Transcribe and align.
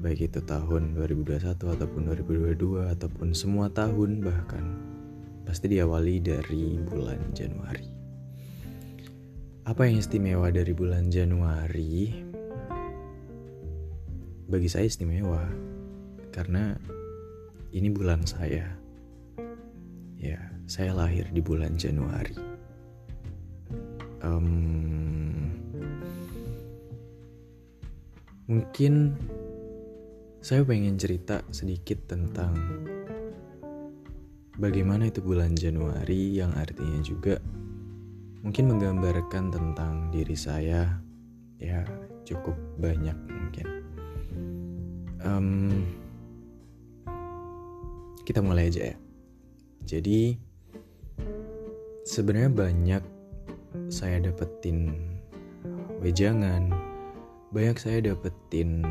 baik 0.01 0.29
itu 0.29 0.41
tahun 0.41 0.97
2021 0.97 1.53
ataupun 1.53 2.01
2022 2.09 2.93
ataupun 2.97 3.33
semua 3.37 3.69
tahun 3.69 4.25
bahkan 4.25 4.65
pasti 5.45 5.69
diawali 5.69 6.17
dari 6.17 6.81
bulan 6.81 7.21
Januari. 7.37 7.89
Apa 9.69 9.85
yang 9.85 10.01
istimewa 10.01 10.49
dari 10.49 10.73
bulan 10.73 11.13
Januari? 11.13 12.25
Bagi 14.49 14.69
saya 14.69 14.89
istimewa 14.89 15.45
karena 16.33 16.73
ini 17.69 17.89
bulan 17.93 18.25
saya. 18.25 18.65
Ya, 20.17 20.54
saya 20.65 20.97
lahir 20.97 21.29
di 21.29 21.41
bulan 21.41 21.77
Januari. 21.77 22.33
Um, 24.25 24.49
mungkin 28.49 29.13
saya 30.41 30.65
pengen 30.65 30.97
cerita 30.97 31.41
sedikit 31.53 32.09
tentang 32.09 32.53
bagaimana 34.57 35.09
itu 35.09 35.21
bulan 35.21 35.53
Januari 35.57 36.37
yang 36.37 36.53
artinya 36.57 37.01
juga 37.01 37.37
mungkin 38.45 38.69
menggambarkan 38.69 39.49
tentang 39.49 40.13
diri 40.13 40.37
saya 40.37 41.01
ya 41.57 41.81
cukup 42.25 42.53
banyak 42.77 43.17
mungkin. 43.29 43.67
Um, 45.25 45.49
kita 48.25 48.41
mulai 48.41 48.69
aja 48.69 48.93
ya. 48.93 48.97
Jadi 49.85 50.44
sebenarnya 52.05 52.53
banyak 52.53 53.03
saya 53.89 54.21
dapetin 54.21 54.93
wejangan, 56.05 56.69
banyak 57.49 57.81
saya 57.81 58.13
dapetin 58.13 58.85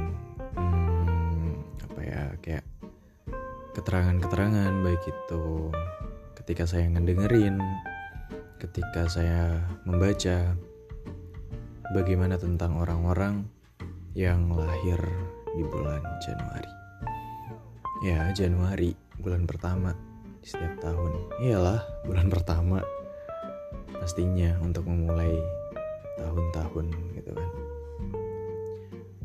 hmm, 0.58 1.54
apa 1.78 2.00
ya 2.02 2.22
kayak 2.42 2.66
keterangan-keterangan 3.78 4.74
baik 4.82 5.02
itu 5.06 5.70
ketika 6.42 6.66
saya 6.66 6.90
ngedengerin, 6.90 7.62
ketika 8.58 9.06
saya 9.06 9.62
membaca 9.86 10.58
bagaimana 11.94 12.34
tentang 12.34 12.82
orang-orang 12.82 13.46
yang 14.18 14.50
lahir 14.50 14.98
di 15.54 15.62
bulan 15.62 16.02
Januari. 16.18 16.72
Ya, 18.02 18.26
Januari, 18.34 18.90
bulan 19.22 19.46
pertama 19.46 19.94
setiap 20.42 20.76
tahun. 20.82 21.14
Iyalah, 21.40 21.80
bulan 22.05 22.28
pertama 22.28 22.83
pastinya 24.04 24.52
untuk 24.60 24.84
memulai 24.84 25.32
tahun-tahun 26.20 26.92
gitu 27.16 27.32
kan. 27.32 27.50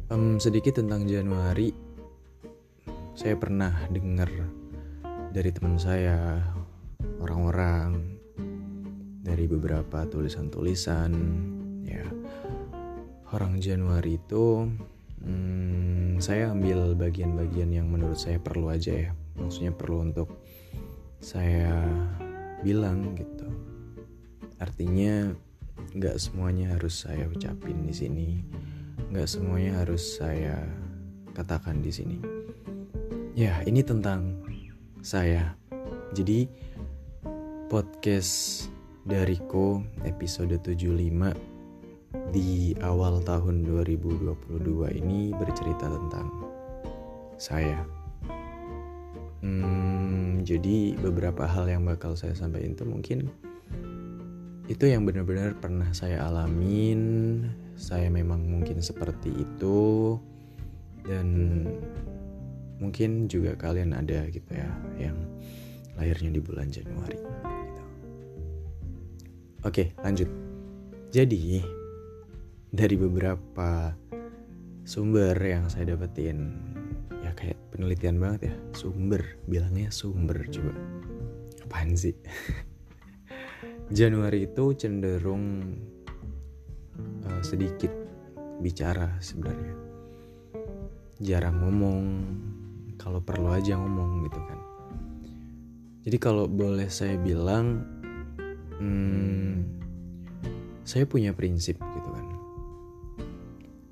Um, 0.07 0.39
sedikit 0.39 0.79
tentang 0.79 1.03
Januari, 1.03 1.75
saya 3.11 3.35
pernah 3.35 3.75
dengar 3.91 4.31
dari 5.35 5.51
teman 5.51 5.75
saya, 5.75 6.39
orang-orang, 7.19 8.15
dari 9.19 9.51
beberapa 9.51 10.07
tulisan-tulisan, 10.07 11.11
ya 11.83 12.07
orang 13.35 13.59
Januari 13.59 14.15
itu, 14.15 14.63
hmm, 15.27 16.23
saya 16.23 16.55
ambil 16.55 16.95
bagian-bagian 16.95 17.75
yang 17.75 17.91
menurut 17.91 18.15
saya 18.15 18.39
perlu 18.39 18.71
aja 18.71 18.95
ya, 18.95 19.11
maksudnya 19.35 19.75
perlu 19.75 20.07
untuk 20.07 20.39
saya 21.19 21.83
bilang 22.63 23.11
gitu. 23.19 23.68
Artinya 24.59 25.31
nggak 25.95 26.19
semuanya 26.19 26.75
harus 26.75 27.07
saya 27.07 27.25
ucapin 27.31 27.87
di 27.87 27.95
sini, 27.95 28.29
nggak 29.09 29.27
semuanya 29.27 29.83
harus 29.83 30.19
saya 30.19 30.59
katakan 31.31 31.79
di 31.79 31.91
sini. 31.91 32.17
Ya 33.39 33.63
ini 33.63 33.79
tentang 33.79 34.43
saya. 34.99 35.55
Jadi 36.11 36.51
podcast 37.71 38.67
dariku 39.07 39.79
episode 40.03 40.59
75 40.59 41.31
di 42.35 42.75
awal 42.83 43.21
tahun 43.23 43.63
2022 43.63 44.99
ini 44.99 45.31
bercerita 45.33 45.87
tentang 45.87 46.27
saya. 47.39 47.85
Hmm, 49.39 50.43
jadi 50.43 50.99
beberapa 50.99 51.47
hal 51.47 51.71
yang 51.71 51.87
bakal 51.87 52.19
saya 52.19 52.35
sampaikan 52.35 52.75
itu 52.75 52.83
mungkin 52.83 53.31
itu 54.69 54.85
yang 54.85 55.01
benar-benar 55.01 55.57
pernah 55.57 55.89
saya 55.97 56.29
alamin. 56.29 57.41
Saya 57.73 58.13
memang 58.13 58.45
mungkin 58.45 58.85
seperti 58.85 59.33
itu 59.33 60.15
dan 61.01 61.65
mungkin 62.77 63.25
juga 63.25 63.57
kalian 63.57 63.97
ada 63.97 64.29
gitu 64.29 64.51
ya 64.53 64.69
yang 65.01 65.17
lahirnya 65.97 66.37
di 66.37 66.41
bulan 66.43 66.69
Januari. 66.69 67.17
Gitu. 67.17 67.83
Oke, 69.65 69.83
lanjut. 70.05 70.29
Jadi 71.09 71.65
dari 72.69 72.93
beberapa 72.93 73.97
sumber 74.85 75.33
yang 75.41 75.65
saya 75.65 75.97
dapetin 75.97 76.53
ya 77.25 77.33
kayak 77.33 77.57
penelitian 77.73 78.21
banget 78.21 78.53
ya 78.53 78.55
sumber 78.77 79.21
bilangnya 79.49 79.89
sumber 79.89 80.45
coba 80.49 80.73
apaan 81.65 81.97
sih 81.97 82.13
Januari 83.89 84.45
itu 84.45 84.77
cenderung 84.77 85.73
uh, 87.25 87.41
sedikit 87.41 87.89
bicara 88.61 89.17
sebenarnya. 89.17 89.73
Jarang 91.17 91.57
ngomong 91.65 92.03
kalau 93.01 93.17
perlu 93.17 93.49
aja 93.49 93.81
ngomong 93.81 94.29
gitu 94.29 94.39
kan. 94.45 94.59
Jadi 96.05 96.17
kalau 96.21 96.45
boleh 96.45 96.85
saya 96.85 97.17
bilang 97.17 97.81
hmm, 98.77 99.53
saya 100.85 101.09
punya 101.09 101.33
prinsip 101.33 101.81
gitu 101.81 102.09
kan. 102.13 102.27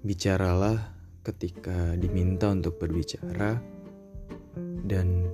Bicaralah 0.05 0.93
ketika 1.25 1.97
diminta 1.97 2.53
untuk 2.53 2.77
berbicara 2.77 3.57
dan 4.85 5.25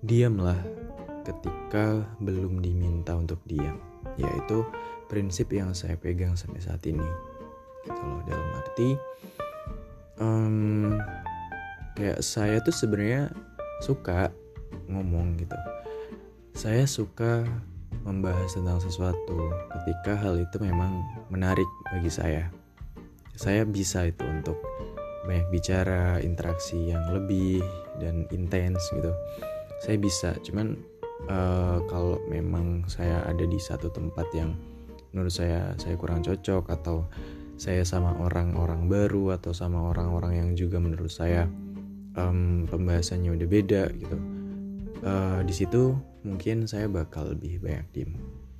diamlah 0.00 0.79
ketika 1.22 2.04
belum 2.22 2.60
diminta 2.64 3.16
untuk 3.16 3.40
diam 3.44 3.78
yaitu 4.16 4.64
prinsip 5.06 5.52
yang 5.52 5.72
saya 5.76 5.96
pegang 5.96 6.34
sampai 6.38 6.60
saat 6.62 6.80
ini. 6.86 7.06
Gitu 7.80 7.96
loh 7.96 8.20
dalam 8.28 8.48
arti 8.60 8.92
um, 10.20 10.94
kayak 11.96 12.20
saya 12.22 12.60
tuh 12.62 12.76
sebenarnya 12.76 13.32
suka 13.82 14.30
ngomong 14.86 15.40
gitu. 15.40 15.56
Saya 16.54 16.84
suka 16.84 17.48
membahas 18.04 18.52
tentang 18.52 18.78
sesuatu 18.78 19.38
ketika 19.80 20.16
hal 20.20 20.36
itu 20.38 20.56
memang 20.60 21.00
menarik 21.32 21.66
bagi 21.88 22.12
saya. 22.12 22.52
Saya 23.34 23.64
bisa 23.64 24.04
itu 24.04 24.20
untuk 24.28 24.60
banyak 25.24 25.48
bicara, 25.48 26.20
interaksi 26.20 26.92
yang 26.92 27.00
lebih 27.16 27.64
dan 27.96 28.28
intens 28.28 28.84
gitu. 28.92 29.12
Saya 29.80 29.96
bisa, 29.96 30.36
cuman 30.44 30.76
uh, 31.28 31.82
kalau 31.90 32.22
memang 32.30 32.86
saya 32.88 33.20
ada 33.26 33.44
di 33.44 33.58
satu 33.60 33.92
tempat 33.92 34.30
yang 34.32 34.56
menurut 35.10 35.34
saya 35.34 35.74
saya 35.76 35.98
kurang 35.98 36.22
cocok 36.22 36.70
atau 36.70 37.10
saya 37.60 37.84
sama 37.84 38.16
orang-orang 38.16 38.88
baru 38.88 39.36
atau 39.36 39.52
sama 39.52 39.92
orang-orang 39.92 40.40
yang 40.40 40.50
juga 40.56 40.80
menurut 40.80 41.12
saya 41.12 41.44
um, 42.16 42.64
pembahasannya 42.64 43.36
udah 43.36 43.48
beda 43.50 43.82
gitu. 43.92 44.16
Uh, 45.00 45.40
di 45.44 45.52
situ 45.52 45.96
mungkin 46.24 46.68
saya 46.68 46.88
bakal 46.88 47.32
lebih 47.32 47.60
banyak 47.64 47.86
diem, 47.92 48.12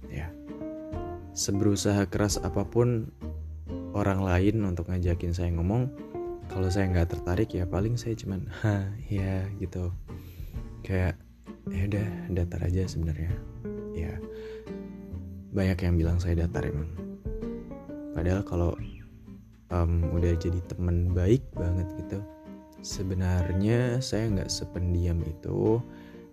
ya. 0.09 0.29
Seberusaha 1.37 2.09
keras 2.09 2.41
apa 2.41 2.65
pun 2.65 3.13
orang 3.93 4.25
lain 4.25 4.65
untuk 4.65 4.89
ngajakin 4.89 5.37
saya 5.37 5.53
ngomong, 5.53 5.93
kalau 6.51 6.67
saya 6.67 6.91
nggak 6.91 7.15
tertarik 7.15 7.55
ya 7.55 7.65
paling 7.65 7.95
saya 7.95 8.19
cuman 8.19 8.51
ha 8.61 8.91
ya 9.07 9.47
gitu 9.63 9.95
kayak 10.83 11.15
ya 11.69 11.83
udah 11.91 12.07
datar 12.33 12.65
aja 12.65 12.89
sebenarnya. 12.89 13.33
Ya 13.93 14.17
banyak 15.51 15.79
yang 15.83 15.95
bilang 15.99 16.17
saya 16.23 16.47
datar 16.47 16.65
emang. 16.65 16.89
Padahal 18.17 18.43
kalau 18.47 18.73
um, 19.75 20.07
udah 20.15 20.33
jadi 20.39 20.59
teman 20.71 21.11
baik 21.13 21.43
banget 21.59 21.87
gitu 21.99 22.23
sebenarnya 22.81 24.01
saya 24.01 24.29
nggak 24.33 24.51
sependiam 24.51 25.21
itu. 25.25 25.81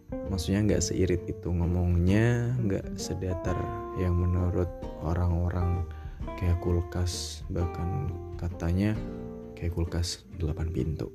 Maksudnya 0.08 0.64
nggak 0.64 0.84
seirit 0.84 1.20
itu 1.28 1.52
ngomongnya 1.52 2.56
nggak 2.64 2.96
sedatar 2.96 3.60
yang 4.00 4.16
menurut 4.16 4.72
orang-orang 5.04 5.84
kayak 6.40 6.60
kulkas 6.64 7.44
bahkan 7.52 8.08
katanya 8.40 8.96
kayak 9.60 9.76
kulkas 9.76 10.24
8 10.40 10.72
pintu. 10.72 11.12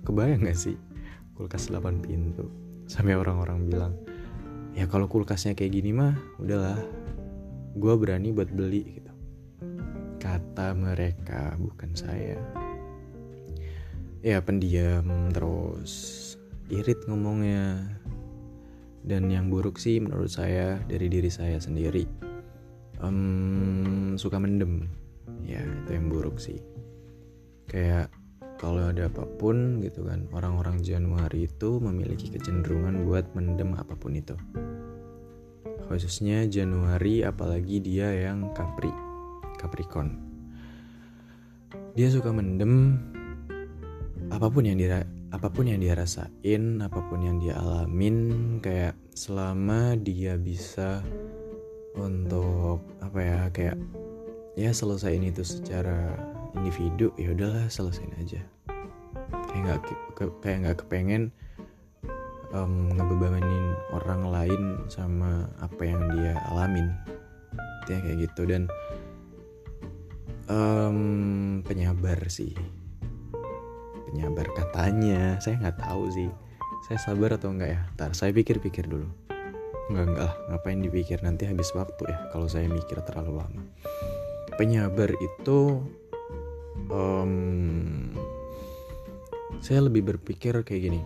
Kebayang 0.00 0.48
gak 0.48 0.56
sih 0.56 0.80
kulkas 1.40 1.72
8 1.72 2.04
pintu. 2.04 2.52
Sampai 2.84 3.16
orang-orang 3.16 3.64
bilang 3.64 3.96
ya 4.76 4.84
kalau 4.84 5.08
kulkasnya 5.08 5.56
kayak 5.56 5.72
gini 5.72 5.96
mah 5.96 6.12
udahlah. 6.36 6.76
Gue 7.80 7.96
berani 7.96 8.28
buat 8.28 8.52
beli 8.52 9.00
gitu. 9.00 9.12
Kata 10.20 10.76
mereka 10.76 11.56
bukan 11.56 11.96
saya. 11.96 12.36
Ya 14.20 14.36
pendiam 14.44 15.32
terus 15.32 16.36
irit 16.68 17.08
ngomongnya. 17.08 17.88
Dan 19.00 19.32
yang 19.32 19.48
buruk 19.48 19.80
sih 19.80 19.96
menurut 19.96 20.28
saya 20.28 20.76
dari 20.84 21.08
diri 21.08 21.32
saya 21.32 21.56
sendiri. 21.56 22.04
Um, 23.00 24.20
suka 24.20 24.36
mendem. 24.36 24.92
Ya 25.48 25.64
itu 25.64 25.96
yang 25.96 26.12
buruk 26.12 26.36
sih. 26.36 26.60
Kayak 27.64 28.12
kalau 28.60 28.92
ada 28.92 29.08
apa 29.08 29.24
pun 29.40 29.80
gitu 29.80 30.04
kan 30.04 30.28
orang-orang 30.36 30.84
Januari 30.84 31.48
itu 31.48 31.80
memiliki 31.80 32.28
kecenderungan 32.28 33.08
buat 33.08 33.24
mendem 33.32 33.72
apa 33.72 33.96
pun 33.96 34.12
itu. 34.12 34.36
Khususnya 35.88 36.44
Januari 36.44 37.24
apalagi 37.24 37.80
dia 37.80 38.12
yang 38.12 38.52
Capri 38.52 38.92
Capricorn. 39.56 40.12
Dia 41.96 42.12
suka 42.12 42.36
mendem 42.36 43.00
apa 44.28 44.52
pun 44.52 44.68
yang 44.68 44.76
dia 44.76 45.08
apa 45.32 45.48
pun 45.48 45.64
yang 45.64 45.80
dia 45.80 45.96
rasain, 45.96 46.84
apa 46.84 47.00
pun 47.08 47.24
yang 47.24 47.40
dia 47.40 47.56
alamin, 47.56 48.60
kayak 48.60 48.92
selama 49.16 49.96
dia 49.96 50.36
bisa 50.36 51.00
untuk 51.96 52.84
apa 53.00 53.18
ya 53.18 53.40
kayak 53.50 53.78
ya 54.54 54.70
selesaiin 54.70 55.32
itu 55.32 55.42
secara 55.42 56.29
individu 56.58 57.14
ya 57.20 57.34
udahlah 57.34 57.66
selesaiin 57.70 58.14
aja. 58.18 58.40
Kayak 59.50 59.62
nggak 59.66 59.80
kayak 60.42 60.58
nggak 60.62 60.78
kepengen 60.86 61.34
um, 62.54 62.94
ngebebanin 62.94 63.74
orang 63.94 64.22
lain 64.30 64.62
sama 64.90 65.50
apa 65.62 65.82
yang 65.82 66.02
dia 66.14 66.38
alamin. 66.50 66.90
Ya 67.90 67.98
kayak 67.98 68.30
gitu 68.30 68.46
dan 68.46 68.70
um, 70.46 70.98
penyabar 71.66 72.18
sih. 72.30 72.54
Penyabar 74.10 74.46
katanya. 74.54 75.38
Saya 75.42 75.58
nggak 75.58 75.78
tahu 75.82 76.10
sih. 76.14 76.30
Saya 76.86 76.98
sabar 77.02 77.38
atau 77.38 77.50
enggak 77.54 77.70
ya? 77.74 77.80
Ntar 77.98 78.10
saya 78.14 78.30
pikir-pikir 78.34 78.86
dulu. 78.86 79.06
Enggak 79.90 80.06
enggak 80.14 80.24
lah. 80.30 80.36
Ngapain 80.50 80.80
dipikir 80.82 81.18
nanti 81.22 81.46
habis 81.46 81.70
waktu 81.74 82.10
ya 82.10 82.18
kalau 82.30 82.46
saya 82.46 82.66
mikir 82.70 83.02
terlalu 83.02 83.42
lama. 83.42 83.62
Penyabar 84.54 85.10
itu 85.18 85.82
um, 86.90 87.32
saya 89.62 89.86
lebih 89.86 90.04
berpikir 90.14 90.60
kayak 90.66 90.82
gini 90.90 91.00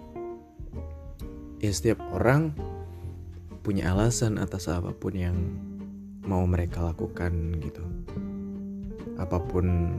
ya 1.60 1.70
setiap 1.70 2.00
orang 2.12 2.56
punya 3.64 3.92
alasan 3.92 4.36
atas 4.36 4.68
apa 4.68 4.92
pun 4.92 5.14
yang 5.16 5.36
mau 6.24 6.44
mereka 6.44 6.84
lakukan 6.84 7.56
gitu 7.60 7.84
apa 9.14 9.38
pun 9.40 9.96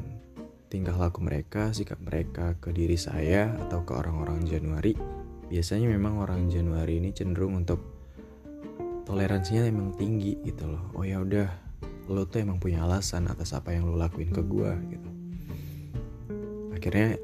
tingkah 0.76 1.00
laku 1.00 1.24
mereka, 1.24 1.72
sikap 1.72 2.04
mereka 2.04 2.60
ke 2.60 2.76
diri 2.76 3.00
saya 3.00 3.56
atau 3.64 3.88
ke 3.88 3.96
orang-orang 3.96 4.44
Januari, 4.44 4.92
biasanya 5.48 5.88
memang 5.88 6.20
orang 6.20 6.52
Januari 6.52 7.00
ini 7.00 7.16
cenderung 7.16 7.56
untuk 7.56 7.80
toleransinya 9.08 9.64
emang 9.64 9.96
tinggi 9.96 10.36
gitu 10.44 10.68
loh. 10.68 10.92
Oh 11.00 11.08
ya 11.08 11.24
udah, 11.24 11.48
lo 12.12 12.28
tuh 12.28 12.44
emang 12.44 12.60
punya 12.60 12.84
alasan 12.84 13.32
atas 13.32 13.56
apa 13.56 13.72
yang 13.72 13.88
lo 13.88 13.96
lakuin 13.96 14.36
ke 14.36 14.44
gue 14.44 14.72
gitu. 14.92 15.10
Akhirnya 16.86 17.18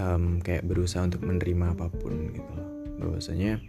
um, 0.00 0.40
kayak 0.40 0.64
berusaha 0.64 1.04
untuk 1.04 1.20
menerima 1.28 1.76
apa 1.76 1.92
pun 1.92 2.32
gitu 2.32 2.50
loh. 2.56 2.68
Bahwasanya 3.04 3.60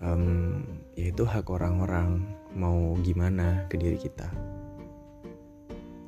um, 0.00 0.64
ya 0.96 1.12
itu 1.12 1.28
hak 1.28 1.44
orang-orang 1.52 2.24
mau 2.56 2.96
gimana 3.04 3.68
ke 3.68 3.76
diri 3.76 4.00
kita. 4.00 4.32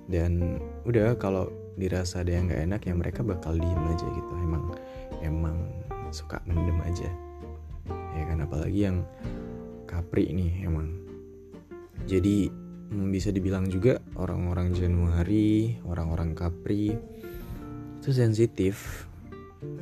Dan 0.08 0.64
udah 0.88 1.12
kalau 1.20 1.52
dirasa 1.76 2.24
ada 2.24 2.32
yang 2.32 2.48
nggak 2.48 2.62
enak 2.72 2.80
ya 2.88 2.94
mereka 2.96 3.20
bakal 3.20 3.52
diem 3.52 3.84
aja 3.92 4.06
gitu 4.08 4.32
emang 4.40 4.64
emang 5.20 5.56
suka 6.08 6.40
mendem 6.48 6.80
aja 6.80 7.08
ya 8.16 8.24
kan 8.24 8.40
apalagi 8.40 8.88
yang 8.88 9.04
Capri 9.84 10.32
nih 10.32 10.64
emang 10.64 10.96
jadi 12.08 12.48
hmm, 12.90 13.12
bisa 13.12 13.28
dibilang 13.28 13.68
juga 13.68 14.00
orang-orang 14.16 14.72
Januari 14.72 15.76
orang-orang 15.84 16.32
Capri 16.32 16.96
itu 18.06 18.14
sensitif. 18.14 19.02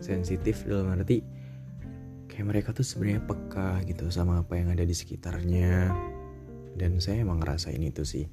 Sensitif 0.01 0.65
dalam 0.65 0.97
arti 0.97 1.21
kayak 2.25 2.49
mereka 2.49 2.69
tuh 2.73 2.81
sebenarnya 2.81 3.21
peka 3.21 3.85
gitu 3.85 4.09
sama 4.09 4.41
apa 4.41 4.57
yang 4.57 4.73
ada 4.73 4.81
di 4.81 4.97
sekitarnya. 4.97 5.93
Dan 6.73 7.05
saya 7.05 7.21
emang 7.21 7.45
ngerasain 7.45 7.85
itu 7.85 8.01
sih. 8.01 8.25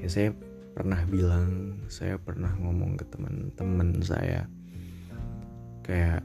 Kayak 0.00 0.12
saya 0.16 0.28
pernah 0.72 1.04
bilang 1.04 1.76
saya 1.92 2.16
pernah 2.16 2.56
ngomong 2.56 2.96
ke 2.96 3.04
teman-teman 3.04 4.00
saya. 4.00 4.48
Kayak 5.84 6.24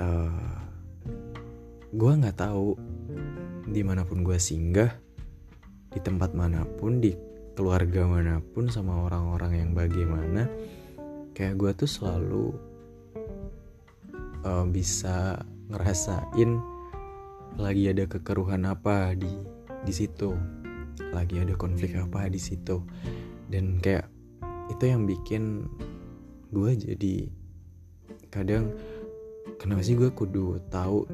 uh, 0.00 0.32
eh, 0.32 0.56
gue 1.92 2.12
nggak 2.24 2.40
tahu 2.40 2.72
di 3.68 3.84
mana 3.84 4.08
pun 4.08 4.24
gue 4.24 4.40
singgah 4.40 4.88
di 5.92 6.00
tempat 6.00 6.32
mana 6.32 6.64
pun 6.64 7.04
di 7.04 7.12
keluarga 7.52 8.08
mana 8.08 8.40
pun 8.40 8.72
sama 8.72 8.96
orang-orang 9.04 9.60
yang 9.60 9.70
bagaimana 9.76 10.48
kayak 11.34 11.58
gue 11.58 11.70
tuh 11.74 11.90
selalu 11.90 12.54
uh, 14.44 14.66
bisa 14.68 15.40
ngerasain 15.70 16.58
lagi 17.58 17.90
ada 17.90 18.06
kekeruhan 18.06 18.66
apa 18.66 19.14
di 19.14 19.30
di 19.84 19.92
situ. 19.92 20.34
Lagi 21.10 21.42
ada 21.42 21.56
konflik 21.58 21.96
apa 21.98 22.30
di 22.30 22.38
situ. 22.38 22.82
Dan 23.50 23.82
kayak 23.82 24.06
itu 24.70 24.84
yang 24.86 25.08
bikin 25.08 25.66
gue 26.54 26.70
jadi 26.78 27.26
kadang 28.30 28.74
kenapa 29.58 29.82
sih 29.82 29.98
gue 29.98 30.10
kudu 30.14 30.62
tahu 30.70 31.06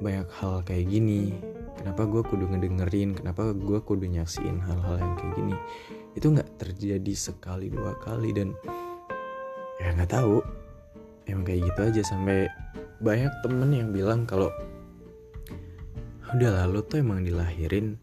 banyak 0.00 0.28
hal 0.40 0.64
kayak 0.64 0.88
gini? 0.88 1.36
Kenapa 1.78 2.08
gue 2.10 2.22
kudu 2.26 2.50
ngedengerin? 2.50 3.14
Kenapa 3.14 3.54
gue 3.54 3.78
kudu 3.78 4.08
nyaksiin 4.08 4.58
hal-hal 4.64 4.98
yang 4.98 5.14
kayak 5.14 5.32
gini? 5.36 5.56
Itu 6.16 6.34
nggak 6.34 6.58
terjadi 6.58 7.14
sekali 7.14 7.70
dua 7.70 7.94
kali 8.02 8.34
dan 8.34 8.56
ya 9.82 9.94
nggak 9.94 10.10
tahu. 10.10 10.42
Emang 11.28 11.44
kayak 11.44 11.68
gitu 11.68 11.80
aja 11.92 12.02
sampai 12.14 12.48
banyak 12.98 13.30
temen 13.44 13.70
yang 13.70 13.90
bilang 13.92 14.24
kalau 14.24 14.50
udah 16.34 16.50
lalu 16.64 16.80
tuh 16.84 17.00
emang 17.00 17.24
dilahirin 17.24 17.96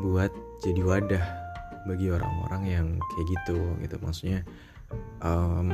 buat 0.00 0.32
jadi 0.60 0.80
wadah 0.84 1.24
bagi 1.88 2.12
orang-orang 2.12 2.62
yang 2.68 2.86
kayak 3.14 3.26
gitu 3.36 3.58
gitu. 3.80 3.96
Maksudnya 4.00 4.40
um, 5.22 5.68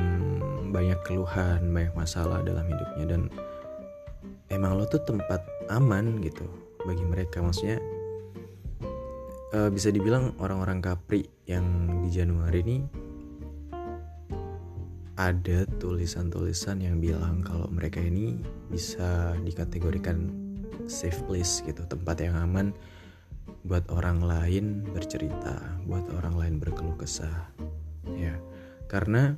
banyak 0.71 0.99
keluhan 1.07 1.71
banyak 1.71 1.93
masalah 1.95 2.43
dalam 2.43 2.67
hidupnya 2.67 3.05
dan 3.07 3.21
emang 4.51 4.79
lo 4.79 4.87
tuh 4.87 5.03
tempat 5.03 5.43
aman 5.71 6.19
gitu 6.23 6.47
bagi 6.83 7.03
mereka. 7.03 7.43
Maksudnya 7.43 7.79
uh, 9.55 9.69
bisa 9.71 9.91
dibilang 9.91 10.35
orang-orang 10.39 10.79
Capri 10.83 11.27
yang 11.47 11.63
di 12.03 12.09
Januari 12.11 12.59
ini 12.63 13.06
ada 15.17 15.65
tulisan-tulisan 15.81 16.77
yang 16.77 17.01
bilang 17.01 17.41
kalau 17.41 17.65
mereka 17.73 17.97
ini 17.97 18.37
bisa 18.69 19.33
dikategorikan 19.41 20.29
safe 20.85 21.17
place 21.25 21.65
gitu 21.65 21.81
tempat 21.89 22.21
yang 22.21 22.37
aman 22.37 22.69
buat 23.65 23.83
orang 23.91 24.21
lain 24.23 24.85
bercerita, 24.93 25.59
buat 25.89 26.05
orang 26.21 26.37
lain 26.37 26.55
berkeluh 26.61 26.95
kesah. 26.95 27.49
Ya, 28.15 28.37
karena 28.87 29.35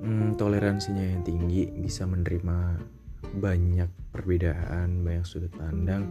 hmm, 0.00 0.38
toleransinya 0.38 1.02
yang 1.02 1.22
tinggi 1.26 1.68
bisa 1.76 2.06
menerima 2.08 2.80
banyak 3.36 3.90
perbedaan, 4.14 5.02
banyak 5.04 5.26
sudut 5.26 5.52
pandang 5.52 6.08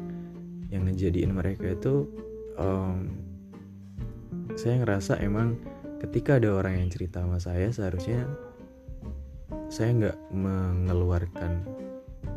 yang 0.70 0.86
ngejadiin 0.86 1.32
mereka 1.34 1.72
itu 1.72 2.06
um, 2.60 3.16
saya 4.60 4.84
ngerasa 4.84 5.24
emang 5.24 5.58
ketika 6.04 6.38
ada 6.38 6.54
orang 6.54 6.86
yang 6.86 6.90
cerita 6.92 7.24
sama 7.24 7.40
saya 7.42 7.72
seharusnya 7.72 8.28
saya 9.70 9.90
nggak 9.94 10.18
mengeluarkan 10.32 11.66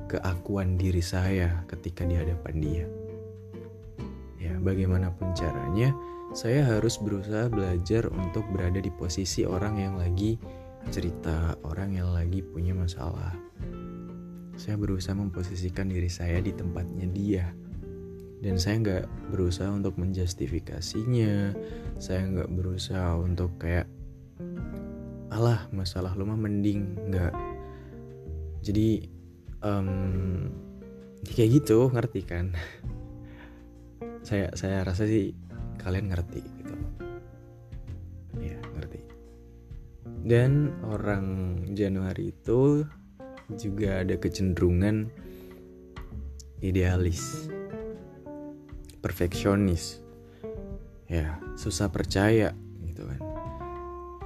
keakuan 0.09 0.81
diri 0.81 1.05
saya 1.05 1.63
ketika 1.69 2.03
di 2.09 2.17
hadapan 2.17 2.55
dia. 2.59 2.87
Ya, 4.41 4.57
bagaimanapun 4.57 5.37
caranya, 5.37 5.93
saya 6.33 6.65
harus 6.65 6.97
berusaha 7.01 7.49
belajar 7.53 8.09
untuk 8.09 8.49
berada 8.53 8.81
di 8.81 8.89
posisi 8.89 9.45
orang 9.45 9.77
yang 9.81 9.95
lagi 10.01 10.41
cerita, 10.89 11.57
orang 11.65 11.97
yang 12.01 12.13
lagi 12.15 12.41
punya 12.41 12.73
masalah. 12.73 13.37
Saya 14.59 14.75
berusaha 14.75 15.15
memposisikan 15.15 15.87
diri 15.93 16.11
saya 16.11 16.43
di 16.43 16.51
tempatnya 16.51 17.07
dia. 17.13 17.47
Dan 18.39 18.55
saya 18.55 18.79
nggak 18.79 19.35
berusaha 19.35 19.67
untuk 19.71 19.99
menjustifikasinya. 19.99 21.55
Saya 21.99 22.23
nggak 22.27 22.51
berusaha 22.55 23.19
untuk 23.19 23.59
kayak, 23.59 23.91
alah 25.29 25.69
masalah 25.73 26.13
lu 26.17 26.25
mah 26.25 26.39
mending 26.39 26.97
nggak. 27.09 27.35
Jadi 28.65 29.07
um, 29.65 30.49
kayak 31.25 31.63
gitu 31.63 31.89
ngerti 31.93 32.23
kan? 32.25 32.53
saya 34.29 34.53
saya 34.53 34.85
rasa 34.85 35.09
sih 35.09 35.33
kalian 35.81 36.13
ngerti 36.13 36.45
gitu 36.45 36.75
ya 38.45 38.61
ngerti 38.77 39.01
dan 40.29 40.75
orang 40.85 41.57
Januari 41.73 42.35
itu 42.37 42.85
juga 43.57 44.05
ada 44.05 44.21
kecenderungan 44.21 45.09
idealis 46.61 47.49
perfeksionis 49.01 50.05
ya 51.09 51.41
susah 51.57 51.89
percaya 51.89 52.53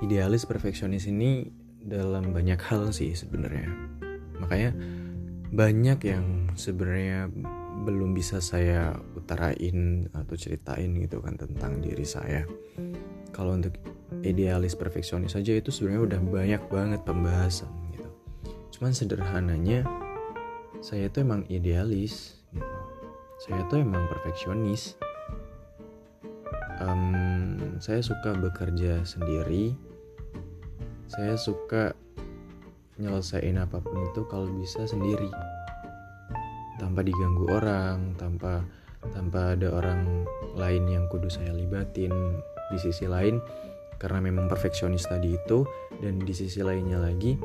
idealis 0.02 0.44
perfeksionis 0.44 1.06
ini 1.08 1.48
dalam 1.82 2.34
banyak 2.34 2.58
hal 2.58 2.90
sih 2.94 3.14
sebenarnya 3.14 3.70
makanya 4.38 4.74
banyak 5.52 5.98
yang 6.08 6.48
sebenarnya 6.58 7.28
belum 7.84 8.12
bisa 8.12 8.38
saya 8.38 8.94
utarain 9.16 10.08
atau 10.12 10.34
ceritain 10.36 10.92
gitu 11.02 11.18
kan 11.20 11.36
tentang 11.36 11.80
diri 11.80 12.04
saya. 12.06 12.44
Kalau 13.32 13.56
untuk 13.56 13.76
idealis 14.22 14.76
perfeksionis 14.76 15.34
saja 15.34 15.56
itu 15.56 15.72
sebenarnya 15.72 16.02
udah 16.04 16.20
banyak 16.20 16.62
banget 16.68 17.00
pembahasan 17.02 17.72
gitu. 17.96 18.08
Cuman 18.76 18.92
sederhananya 18.92 19.84
saya 20.84 21.08
itu 21.08 21.24
emang 21.24 21.48
idealis 21.48 22.44
gitu. 22.52 22.78
Saya 23.42 23.66
tuh 23.66 23.82
emang 23.82 24.06
perfeksionis. 24.06 24.94
Um, 26.80 27.76
saya 27.78 28.00
suka 28.00 28.36
bekerja 28.36 29.02
sendiri. 29.02 29.74
Saya 31.12 31.36
suka 31.36 31.92
nyelesain 32.96 33.60
apa 33.60 33.84
pun 33.84 34.00
itu 34.08 34.24
kalau 34.32 34.48
bisa 34.56 34.88
sendiri. 34.88 35.28
Tanpa 36.80 37.04
diganggu 37.04 37.52
orang 37.52 38.16
tanpa 38.16 38.64
tanpa 39.12 39.52
ada 39.52 39.68
orang 39.76 40.24
lain 40.56 40.88
yang 40.88 41.04
kudu 41.12 41.28
saya 41.28 41.52
libatin. 41.52 42.40
Di 42.72 42.80
sisi 42.80 43.04
lain 43.04 43.36
karena 44.00 44.24
memang 44.24 44.48
perfeksionis 44.48 45.04
tadi 45.04 45.36
itu 45.36 45.68
dan 46.00 46.16
di 46.16 46.32
sisi 46.32 46.64
lainnya 46.64 46.96
lagi 46.96 47.36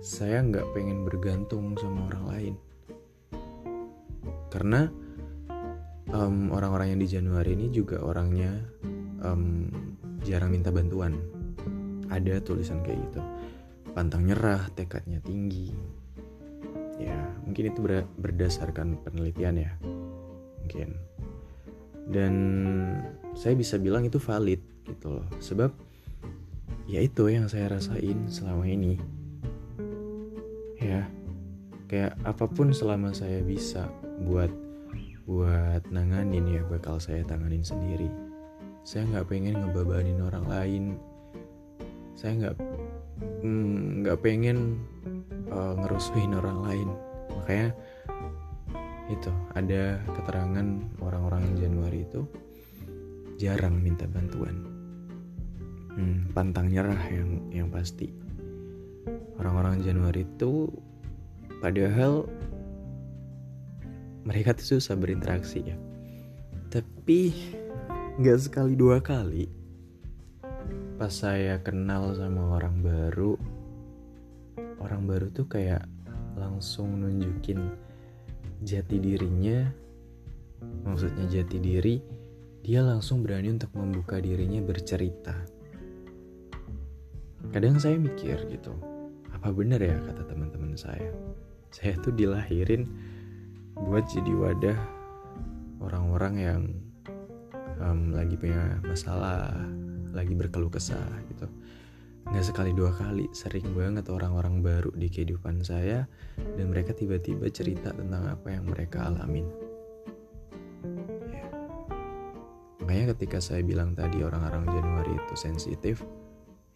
saya 0.00 0.40
nggak 0.40 0.72
pengen 0.72 1.04
bergantung 1.04 1.76
sama 1.76 2.08
orang 2.08 2.24
lain. 2.24 2.54
Karena 4.48 4.88
um, 6.08 6.48
orang-orang 6.56 6.96
yang 6.96 7.00
di 7.04 7.08
Januari 7.12 7.52
ini 7.52 7.68
juga 7.68 8.00
orangnya 8.00 8.48
um, 9.20 9.68
jarang 10.24 10.56
minta 10.56 10.72
bantuan 10.72 11.33
ada 12.10 12.40
tulisan 12.40 12.82
kayak 12.82 12.98
gitu. 13.10 13.20
Pantang 13.94 14.26
nyerah 14.26 14.68
tekadnya 14.74 15.22
tinggi. 15.22 15.70
Ya 16.98 17.16
mungkin 17.42 17.70
itu 17.70 17.80
berdasarkan 18.18 19.00
penelitian 19.02 19.62
ya. 19.62 19.72
Mungkin. 20.62 20.88
Dan 22.04 22.34
saya 23.32 23.56
bisa 23.56 23.80
bilang 23.80 24.04
itu 24.04 24.20
valid 24.20 24.60
gitu 24.84 25.20
loh. 25.20 25.26
Sebab 25.40 25.70
ya 26.84 27.00
itu 27.00 27.28
yang 27.32 27.48
saya 27.48 27.72
rasain 27.72 28.28
selama 28.28 28.64
ini. 28.68 29.00
Ya 30.78 31.08
kayak 31.88 32.18
apa 32.26 32.44
pun 32.50 32.74
selama 32.74 33.14
saya 33.14 33.40
bisa 33.40 33.88
buat 34.24 34.50
buat 35.24 35.80
nanganin 35.88 36.44
ya 36.60 36.62
bakal 36.68 37.00
saya 37.00 37.24
tanganin 37.24 37.64
sendiri. 37.64 38.08
Saya 38.84 39.08
nggak 39.08 39.32
pengen 39.32 39.56
ngebebanin 39.64 40.20
orang 40.20 40.44
lain 40.44 40.84
saya 42.14 42.32
nggak 42.38 42.56
mm, 43.42 44.06
nggak 44.06 44.18
mm, 44.18 44.24
pengen 44.24 44.58
uh, 45.50 45.74
ngerusuhin 45.78 46.34
orang 46.34 46.58
lain. 46.62 46.88
Makanya 47.34 47.68
itu 49.12 49.30
ada 49.52 50.00
keterangan 50.16 50.66
orang-orang 51.04 51.44
Januari 51.60 52.08
itu 52.08 52.24
jarang 53.36 53.82
minta 53.82 54.08
bantuan. 54.08 54.64
Hmm, 55.94 56.26
pantang 56.34 56.72
nyerah 56.72 56.98
yang 57.12 57.30
yang 57.54 57.68
pasti. 57.70 58.10
Orang-orang 59.38 59.82
Januari 59.84 60.24
itu 60.24 60.70
padahal 61.60 62.26
mereka 64.24 64.56
tuh 64.56 64.78
susah 64.78 64.96
berinteraksi 64.96 65.60
ya. 65.62 65.76
Tapi 66.72 67.30
nggak 68.18 68.38
sekali 68.40 68.74
dua 68.74 68.98
kali 69.02 69.63
pas 70.94 71.10
saya 71.10 71.58
kenal 71.58 72.14
sama 72.14 72.54
orang 72.54 72.78
baru 72.78 73.34
orang 74.78 75.10
baru 75.10 75.26
tuh 75.34 75.50
kayak 75.50 75.82
langsung 76.38 77.02
nunjukin 77.02 77.72
jati 78.62 79.02
dirinya. 79.02 79.70
Maksudnya 80.86 81.26
jati 81.28 81.58
diri 81.60 81.98
dia 82.64 82.80
langsung 82.80 83.20
berani 83.20 83.52
untuk 83.52 83.74
membuka 83.76 84.22
dirinya 84.22 84.62
bercerita. 84.64 85.36
Kadang 87.52 87.76
saya 87.76 88.00
mikir 88.00 88.40
gitu 88.48 88.72
apa 89.34 89.52
benar 89.52 89.82
ya 89.82 89.98
kata 90.00 90.24
teman-teman 90.24 90.72
saya? 90.78 91.12
Saya 91.74 91.98
tuh 92.00 92.14
dilahirin 92.14 92.88
buat 93.76 94.06
jadi 94.08 94.32
wadah 94.32 94.78
orang-orang 95.82 96.34
yang 96.38 96.62
um, 97.82 98.14
lagi 98.14 98.38
punya 98.38 98.78
masalah 98.86 99.52
lagi 100.14 100.32
berkeluh 100.32 100.70
kesah 100.70 101.10
gitu. 101.28 101.50
Nggak 102.24 102.44
sekali 102.46 102.72
dua 102.72 102.88
kali 102.94 103.28
sering 103.36 103.68
banget 103.76 104.08
orang-orang 104.08 104.64
baru 104.64 104.88
di 104.96 105.12
kehidupan 105.12 105.60
saya 105.60 106.08
dan 106.56 106.72
mereka 106.72 106.96
tiba-tiba 106.96 107.52
cerita 107.52 107.92
tentang 107.92 108.24
apa 108.30 108.48
yang 108.48 108.64
mereka 108.64 109.12
alamin. 109.12 109.44
Ya. 111.28 111.44
makanya 112.80 113.16
ketika 113.16 113.40
saya 113.40 113.60
bilang 113.60 113.92
tadi 113.92 114.24
orang-orang 114.24 114.64
Januari 114.68 115.12
itu 115.16 115.34
sensitif 115.36 116.04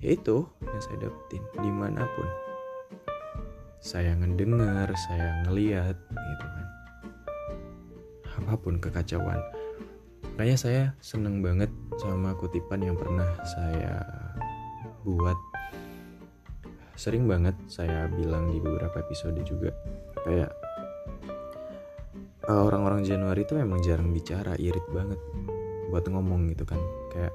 ya 0.01 0.17
itu 0.17 0.45
yang 0.61 0.81
saya 0.85 1.09
dapetin 1.09 1.43
di 1.65 1.71
mana 1.73 2.05
pun. 2.13 2.29
Saya 3.79 4.13
ngedengar 4.19 4.91
saya 5.09 5.47
ngeliat 5.47 5.97
gitu 6.13 6.45
kan. 6.45 6.67
Apa 8.43 8.55
pun 8.59 8.77
kekacauan 8.83 9.41
makanya 10.39 10.55
saya 10.55 10.83
seneng 11.03 11.43
banget 11.43 11.67
sama 11.99 12.31
kutipan 12.39 12.79
yang 12.79 12.95
pernah 12.95 13.27
saya 13.43 14.07
buat. 15.03 15.35
Sering 16.95 17.27
banget 17.27 17.59
saya 17.67 18.07
bilang 18.07 18.47
di 18.47 18.63
beberapa 18.63 19.03
episode 19.03 19.35
juga 19.43 19.75
kayak 20.23 20.55
eh, 22.47 22.55
orang-orang 22.55 23.03
Januari 23.03 23.43
itu 23.43 23.59
emang 23.59 23.83
jarang 23.83 24.15
bicara 24.15 24.55
irit 24.63 24.87
banget 24.95 25.19
buat 25.91 26.07
ngomong 26.07 26.55
gitu 26.55 26.63
kan. 26.63 26.79
Kayak 27.11 27.35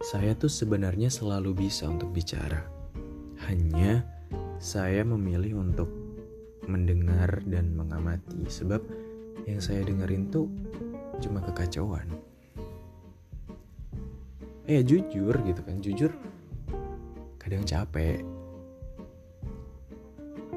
saya 0.00 0.32
tuh 0.32 0.48
sebenarnya 0.48 1.12
selalu 1.12 1.68
bisa 1.68 1.84
untuk 1.84 2.16
bicara 2.16 2.64
hanya 3.44 4.08
saya 4.56 5.04
memilih 5.04 5.60
untuk 5.60 5.92
mendengar 6.64 7.44
dan 7.44 7.76
mengamati. 7.76 8.48
Sebab 8.48 8.80
yang 9.44 9.60
saya 9.60 9.84
dengerin 9.84 10.32
tuh 10.32 10.48
cuma 11.20 11.44
kekacauan 11.44 12.27
eh 14.68 14.84
jujur 14.84 15.32
gitu 15.32 15.60
kan 15.64 15.80
jujur 15.80 16.12
kadang 17.40 17.64
capek. 17.64 18.20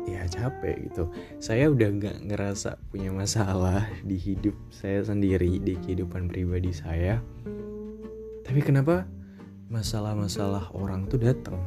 Ya 0.03 0.27
capek 0.27 0.91
gitu. 0.91 1.07
Saya 1.39 1.71
udah 1.71 1.87
nggak 1.87 2.17
ngerasa 2.27 2.75
punya 2.91 3.15
masalah 3.15 3.87
di 4.03 4.19
hidup 4.19 4.53
saya 4.67 4.99
sendiri 5.07 5.61
di 5.63 5.79
kehidupan 5.79 6.27
pribadi 6.27 6.75
saya. 6.75 7.23
Tapi 8.43 8.59
kenapa 8.59 9.07
masalah-masalah 9.71 10.75
orang 10.75 11.07
tuh 11.07 11.23
datang 11.23 11.63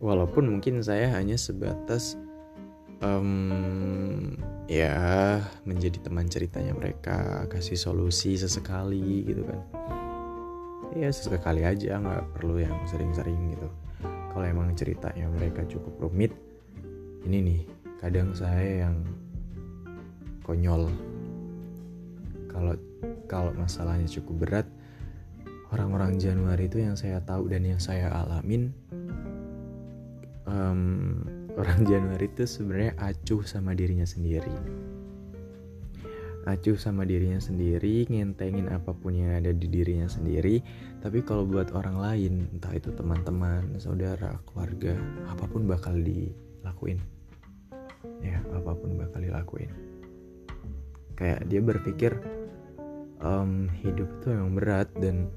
walaupun 0.00 0.48
mungkin 0.48 0.80
saya 0.80 1.12
hanya 1.12 1.36
sebatas 1.36 2.16
um, 3.04 4.32
ya 4.64 5.36
menjadi 5.68 6.00
teman 6.00 6.26
ceritanya 6.26 6.72
mereka 6.72 7.44
kasih 7.52 7.76
solusi 7.76 8.40
sesekali 8.40 9.28
gitu 9.28 9.44
kan 9.44 9.60
ya 10.96 11.08
sesekali 11.10 11.62
aja 11.62 11.98
nggak 12.00 12.38
perlu 12.38 12.62
yang 12.62 12.74
sering-sering 12.86 13.54
gitu. 13.54 13.68
Kalau 14.30 14.46
emang 14.46 14.72
ceritanya 14.78 15.26
mereka 15.30 15.66
cukup 15.66 15.98
rumit 15.98 16.32
ini 17.26 17.38
nih 17.42 17.60
kadang 17.98 18.32
saya 18.32 18.86
yang 18.88 18.96
konyol. 20.46 20.90
Kalau 22.50 22.74
kalau 23.30 23.54
masalahnya 23.54 24.10
cukup 24.10 24.46
berat 24.46 24.66
orang-orang 25.70 26.18
Januari 26.18 26.66
itu 26.66 26.82
yang 26.82 26.98
saya 26.98 27.22
tahu 27.22 27.46
dan 27.46 27.62
yang 27.62 27.78
saya 27.78 28.10
alamin 28.10 28.74
um, 30.50 31.22
orang 31.54 31.86
Januari 31.86 32.26
itu 32.26 32.42
sebenarnya 32.46 32.98
acuh 32.98 33.46
sama 33.46 33.74
dirinya 33.74 34.06
sendiri 34.06 34.50
acuh 36.48 36.76
sama 36.80 37.04
dirinya 37.04 37.36
sendiri 37.36 38.08
ngentengin 38.08 38.72
apa 38.72 38.96
pun 38.96 39.12
yang 39.12 39.36
ada 39.36 39.52
di 39.52 39.68
dirinya 39.68 40.08
sendiri. 40.08 40.64
Tapi 41.04 41.20
kalau 41.20 41.44
buat 41.44 41.72
orang 41.76 42.00
lain 42.00 42.48
entah 42.56 42.72
itu 42.72 42.88
teman-teman 42.96 43.76
saudara 43.76 44.40
keluarga 44.48 44.96
apa 45.28 45.44
pun 45.44 45.68
bakal 45.68 45.92
dilakuin. 46.00 47.00
Ya 48.24 48.40
apa 48.56 48.72
pun 48.72 48.96
bakal 48.96 49.20
dilakuin. 49.20 49.70
Kayak 51.16 51.44
dia 51.52 51.60
berpikir 51.60 52.12
um, 53.20 53.68
hidup 53.84 54.08
itu 54.20 54.32
emang 54.32 54.56
berat 54.56 54.88
dan 54.96 55.28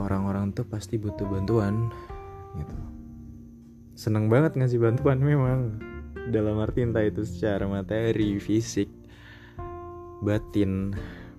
orang-orang 0.00 0.56
tuh 0.56 0.64
pasti 0.64 0.96
butuh 0.96 1.28
bantuan 1.28 1.92
gitu. 2.56 2.76
Seneng 3.96 4.32
banget 4.32 4.56
ngasih 4.56 4.80
bantuan 4.80 5.20
memang. 5.20 5.80
Dalam 6.26 6.58
arti 6.58 6.82
entah 6.82 7.06
itu 7.06 7.22
secara 7.22 7.70
materi 7.70 8.42
fisik 8.42 8.95
batin 10.24 10.96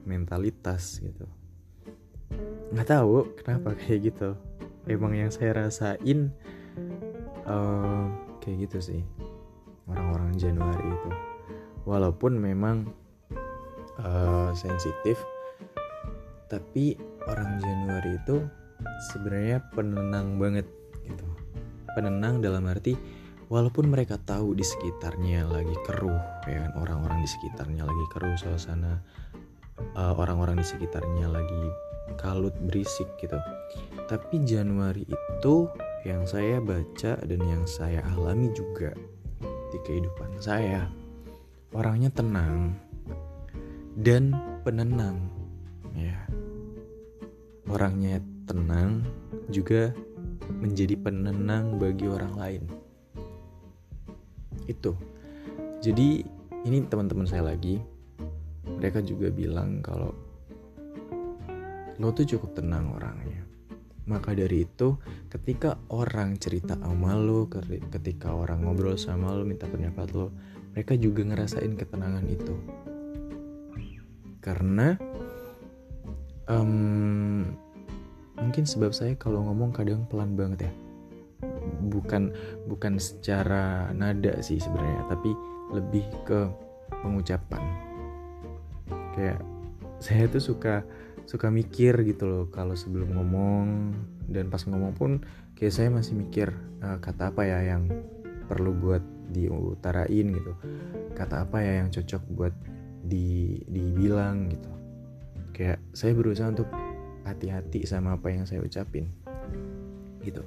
mentalitas 0.07 1.01
gitu. 1.01 1.25
Nggak 2.71 2.87
tahu 2.87 3.31
kenapa 3.39 3.73
kayak 3.75 4.13
gitu. 4.13 4.37
Emang 4.87 5.15
yang 5.15 5.31
saya 5.33 5.67
rasain 5.67 6.31
uh, 7.43 8.07
kayak 8.39 8.67
gitu 8.69 8.79
sih 8.79 9.01
orang-orang 9.87 10.35
Januari 10.39 10.85
itu. 10.87 11.11
Walaupun 11.87 12.35
memang 12.39 12.87
uh, 13.99 14.51
sensitif 14.55 15.19
tapi 16.47 16.95
orang 17.27 17.59
Januari 17.59 18.15
itu 18.15 18.39
sebenarnya 19.11 19.59
penenang 19.75 20.39
banget 20.39 20.67
gitu. 21.03 21.27
Penenang 21.91 22.39
dalam 22.39 22.67
arti 22.71 22.95
walaupun 23.47 23.91
mereka 23.91 24.19
tahu 24.19 24.55
di 24.55 24.63
sekitarnya 24.63 25.47
lagi 25.47 25.75
keruh 25.87 26.21
ya 26.47 26.67
kan? 26.67 26.71
Orang-orang 26.79 27.23
di 27.23 27.29
sekitarnya 27.29 27.83
lagi 27.87 28.05
keruh 28.11 28.35
suasana. 28.39 28.99
Uh, 29.93 30.13
orang-orang 30.17 30.57
di 30.57 30.65
sekitarnya 30.65 31.29
lagi 31.29 31.63
kalut 32.17 32.55
berisik 32.65 33.07
gitu. 33.21 33.37
Tapi 34.07 34.41
Januari 34.47 35.03
itu 35.05 35.69
yang 36.07 36.23
saya 36.23 36.63
baca 36.63 37.19
dan 37.19 37.41
yang 37.43 37.67
saya 37.67 37.99
alami 38.15 38.49
juga 38.55 38.95
di 39.67 39.77
kehidupan 39.83 40.39
saya 40.39 40.87
orangnya 41.75 42.09
tenang 42.09 42.73
dan 43.99 44.31
penenang 44.63 45.29
ya. 45.93 46.15
Orangnya 47.67 48.23
tenang 48.47 49.03
juga 49.51 49.91
menjadi 50.47 50.95
penenang 50.95 51.75
bagi 51.75 52.07
orang 52.07 52.33
lain. 52.39 52.63
Itu. 54.67 54.93
Jadi 55.81 56.21
ini 56.67 56.77
teman-teman 56.85 57.25
saya 57.25 57.47
lagi 57.47 57.79
mereka 58.67 58.99
juga 58.99 59.31
bilang 59.31 59.79
kalau 59.79 60.11
lo 61.97 62.13
tuh 62.13 62.27
cukup 62.27 62.53
tenang 62.53 62.93
orangnya. 62.93 63.41
Maka 64.07 64.31
dari 64.31 64.63
itu, 64.63 64.95
ketika 65.27 65.75
orang 65.91 66.39
cerita 66.39 66.79
sama 66.79 67.11
lo, 67.17 67.51
ketika 67.91 68.31
orang 68.31 68.63
ngobrol 68.63 68.95
sama 68.95 69.35
lo, 69.35 69.43
minta 69.43 69.67
pendapat 69.67 70.15
lo, 70.15 70.31
mereka 70.71 70.95
juga 70.95 71.27
ngerasain 71.27 71.75
ketenangan 71.75 72.23
itu. 72.31 72.55
Karena 74.39 74.95
um, 76.47 77.43
mungkin 78.39 78.63
sebab 78.63 78.95
saya 78.95 79.19
kalau 79.19 79.43
ngomong 79.43 79.75
kadang 79.75 80.07
pelan 80.07 80.39
banget 80.39 80.71
ya 80.71 80.86
bukan 81.87 82.31
bukan 82.67 82.99
secara 82.99 83.89
nada 83.95 84.39
sih 84.43 84.59
sebenarnya 84.59 85.07
tapi 85.09 85.31
lebih 85.71 86.05
ke 86.23 86.47
pengucapan. 87.03 87.63
Kayak 89.17 89.39
saya 89.97 90.29
tuh 90.29 90.43
suka 90.43 90.85
suka 91.27 91.51
mikir 91.51 92.07
gitu 92.07 92.23
loh 92.23 92.45
kalau 92.47 92.77
sebelum 92.77 93.11
ngomong 93.17 93.91
dan 94.31 94.47
pas 94.47 94.63
ngomong 94.63 94.95
pun 94.95 95.11
kayak 95.59 95.73
saya 95.75 95.89
masih 95.91 96.15
mikir 96.15 96.53
uh, 96.79 97.01
kata 97.03 97.35
apa 97.35 97.43
ya 97.43 97.75
yang 97.75 97.89
perlu 98.47 98.71
buat 98.71 99.03
diutarain 99.33 100.27
gitu. 100.31 100.53
Kata 101.17 101.43
apa 101.43 101.59
ya 101.59 101.83
yang 101.83 101.91
cocok 101.91 102.23
buat 102.31 102.53
di 103.03 103.59
dibilang 103.67 104.47
gitu. 104.53 104.71
Kayak 105.51 105.81
saya 105.91 106.13
berusaha 106.13 106.47
untuk 106.53 106.69
hati-hati 107.27 107.83
sama 107.83 108.15
apa 108.15 108.31
yang 108.31 108.47
saya 108.47 108.63
ucapin 108.63 109.11
gitu 110.23 110.43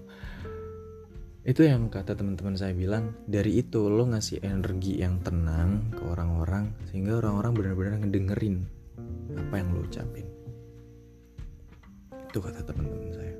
itu 1.50 1.66
yang 1.66 1.90
kata 1.90 2.14
teman-teman 2.14 2.54
saya 2.54 2.70
bilang 2.70 3.10
dari 3.26 3.58
itu 3.58 3.90
lo 3.90 4.06
ngasih 4.06 4.38
energi 4.46 5.02
yang 5.02 5.18
tenang 5.18 5.90
ke 5.90 5.98
orang-orang 5.98 6.70
sehingga 6.86 7.18
orang-orang 7.18 7.58
benar-benar 7.58 7.94
ngedengerin 8.06 8.62
apa 9.34 9.58
yang 9.58 9.74
lo 9.74 9.82
ucapin. 9.82 10.22
Itu 12.30 12.38
kata 12.38 12.62
teman-teman 12.62 13.10
saya. 13.10 13.34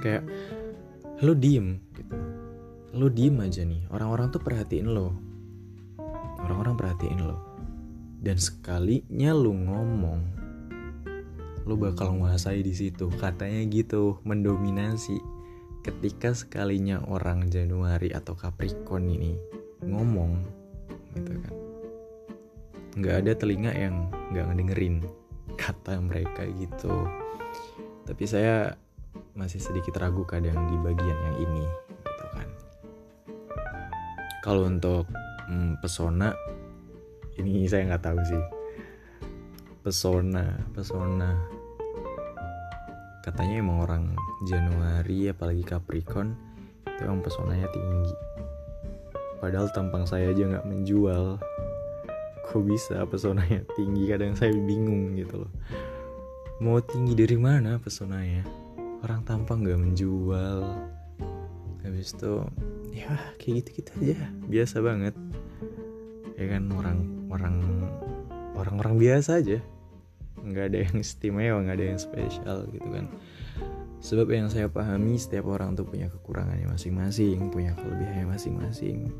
Kayak 0.00 0.24
lo 1.20 1.36
diem 1.36 1.84
gitu. 1.92 2.16
Lo 2.96 3.12
diem 3.12 3.36
aja 3.44 3.60
nih 3.60 3.92
orang-orang 3.92 4.32
tuh 4.32 4.40
perhatiin 4.40 4.88
lo. 4.88 5.12
Orang-orang 6.48 6.80
perhatiin 6.80 7.20
lo. 7.20 7.36
Dan 8.24 8.40
sekalinya 8.40 9.36
lu 9.36 9.52
ngomong 9.52 10.45
lu 11.66 11.74
bakal 11.74 12.14
menguasai 12.14 12.62
di 12.62 12.72
situ. 12.72 13.10
Katanya 13.18 13.66
gitu 13.66 14.22
mendominasi 14.22 15.18
ketika 15.82 16.30
sekalinya 16.34 17.02
orang 17.06 17.50
Januari 17.50 18.14
atau 18.14 18.38
Capricorn 18.38 19.10
ini 19.10 19.34
ngomong 19.82 20.32
gitu 21.18 21.32
kan. 21.42 21.54
Nggak 22.96 23.16
ada 23.22 23.32
telinga 23.34 23.72
yang 23.74 24.08
nggak 24.30 24.46
ngedengerin 24.46 24.96
kata 25.58 25.98
mereka 25.98 26.46
gitu. 26.54 27.06
Tapi 28.06 28.24
saya 28.26 28.78
masih 29.34 29.60
sedikit 29.60 29.98
ragu 29.98 30.22
kadang 30.24 30.56
di 30.70 30.76
bagian 30.80 31.18
yang 31.18 31.36
ini 31.42 31.64
gitu 32.06 32.24
kan. 32.30 32.48
Kalau 34.46 34.70
untuk 34.70 35.10
hmm, 35.50 35.82
pesona 35.82 36.30
ini 37.42 37.66
saya 37.66 37.90
nggak 37.90 38.04
tahu 38.06 38.20
sih. 38.22 38.44
Pesona 39.86 40.66
pesona 40.74 41.55
katanya 43.26 43.58
emang 43.58 43.82
orang 43.82 44.04
Januari 44.46 45.26
apalagi 45.26 45.66
Capricorn 45.66 46.38
itu 46.86 47.02
emang 47.02 47.26
pesonanya 47.26 47.66
tinggi. 47.74 48.14
Padahal 49.42 49.68
tampang 49.74 50.06
saya 50.06 50.30
aja 50.30 50.46
nggak 50.46 50.68
menjual. 50.70 51.36
Kok 52.46 52.62
bisa 52.62 53.02
pesonanya 53.10 53.66
tinggi? 53.74 54.06
Kadang 54.06 54.38
saya 54.38 54.54
bingung 54.54 55.18
gitu 55.18 55.44
loh. 55.44 55.52
Mau 56.62 56.78
tinggi 56.80 57.18
dari 57.18 57.36
mana 57.36 57.76
pesonanya? 57.82 58.46
Orang 59.02 59.26
tampang 59.26 59.66
nggak 59.66 59.76
menjual. 59.76 60.62
Habis 61.82 62.14
itu 62.14 62.46
ya 62.94 63.12
kayak 63.42 63.66
gitu 63.66 63.70
gitu 63.82 63.90
aja. 64.00 64.30
Biasa 64.46 64.80
banget. 64.80 65.14
Ya 66.38 66.46
kan 66.46 66.70
orang 66.72 66.98
orang 67.28 67.56
orang-orang 68.56 68.94
biasa 68.96 69.44
aja 69.44 69.60
nggak 70.42 70.64
ada 70.72 70.78
yang 70.88 70.96
istimewa 71.00 71.58
nggak 71.64 71.76
ada 71.76 71.86
yang 71.94 72.00
spesial 72.00 72.58
gitu 72.72 72.88
kan. 72.90 73.06
Sebab 74.00 74.28
yang 74.28 74.46
saya 74.52 74.68
pahami 74.68 75.16
setiap 75.16 75.48
orang 75.48 75.72
tuh 75.74 75.88
punya 75.88 76.12
kekurangannya 76.12 76.68
masing-masing 76.68 77.48
punya 77.48 77.72
kelebihannya 77.74 78.28
masing-masing. 78.28 79.10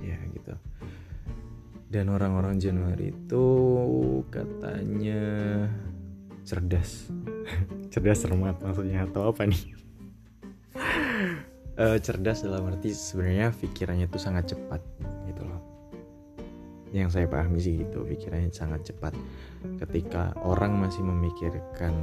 Ya 0.00 0.18
gitu. 0.30 0.54
Dan 1.92 2.08
orang-orang 2.08 2.56
Januari 2.56 3.12
itu 3.12 3.46
katanya 4.32 5.20
cerdas. 6.46 7.12
Cerdas 7.92 8.24
cermat 8.24 8.56
maksudnya 8.64 9.04
atau 9.04 9.28
apa 9.28 9.44
nih? 9.44 9.62
Uh, 11.76 12.00
cerdas 12.04 12.40
dalam 12.40 12.64
arti 12.72 12.96
sebenarnya 12.96 13.52
pikirannya 13.52 14.08
tuh 14.08 14.22
sangat 14.22 14.56
cepat 14.56 14.80
gitu 15.28 15.44
loh 15.44 15.71
yang 16.92 17.08
saya 17.08 17.24
pahami 17.24 17.56
sih 17.56 17.80
gitu 17.80 18.04
pikirannya 18.04 18.52
sangat 18.52 18.92
cepat. 18.92 19.16
Ketika 19.80 20.36
orang 20.44 20.76
masih 20.76 21.00
memikirkan 21.00 21.96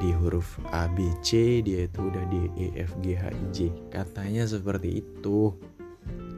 di 0.00 0.10
huruf 0.16 0.58
A 0.72 0.88
B 0.90 1.06
C 1.20 1.60
dia 1.60 1.86
itu 1.86 2.00
udah 2.08 2.24
di 2.32 2.48
E 2.56 2.66
F 2.80 2.96
G 3.04 3.14
H 3.14 3.30
I 3.30 3.44
J. 3.52 3.58
Katanya 3.92 4.48
seperti 4.48 5.04
itu. 5.04 5.52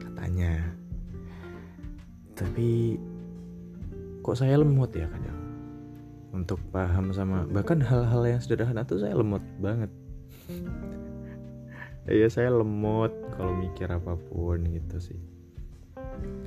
Katanya. 0.03 0.75
Tapi 2.35 2.99
kok 4.21 4.37
saya 4.37 4.59
lemot 4.59 4.91
ya 4.91 5.07
kadang? 5.07 5.39
Untuk 6.35 6.59
paham 6.69 7.15
sama 7.15 7.47
bahkan 7.47 7.79
hal-hal 7.79 8.27
yang 8.27 8.41
sederhana 8.43 8.83
tuh 8.83 8.99
saya 8.99 9.15
lemot 9.15 9.41
banget. 9.63 9.89
Ya 12.07 12.31
saya 12.31 12.55
lemot 12.55 13.11
kalau 13.35 13.51
mikir 13.51 13.91
apa 13.91 14.15
pun 14.15 14.63
gitu 14.63 15.11
sih 15.11 15.19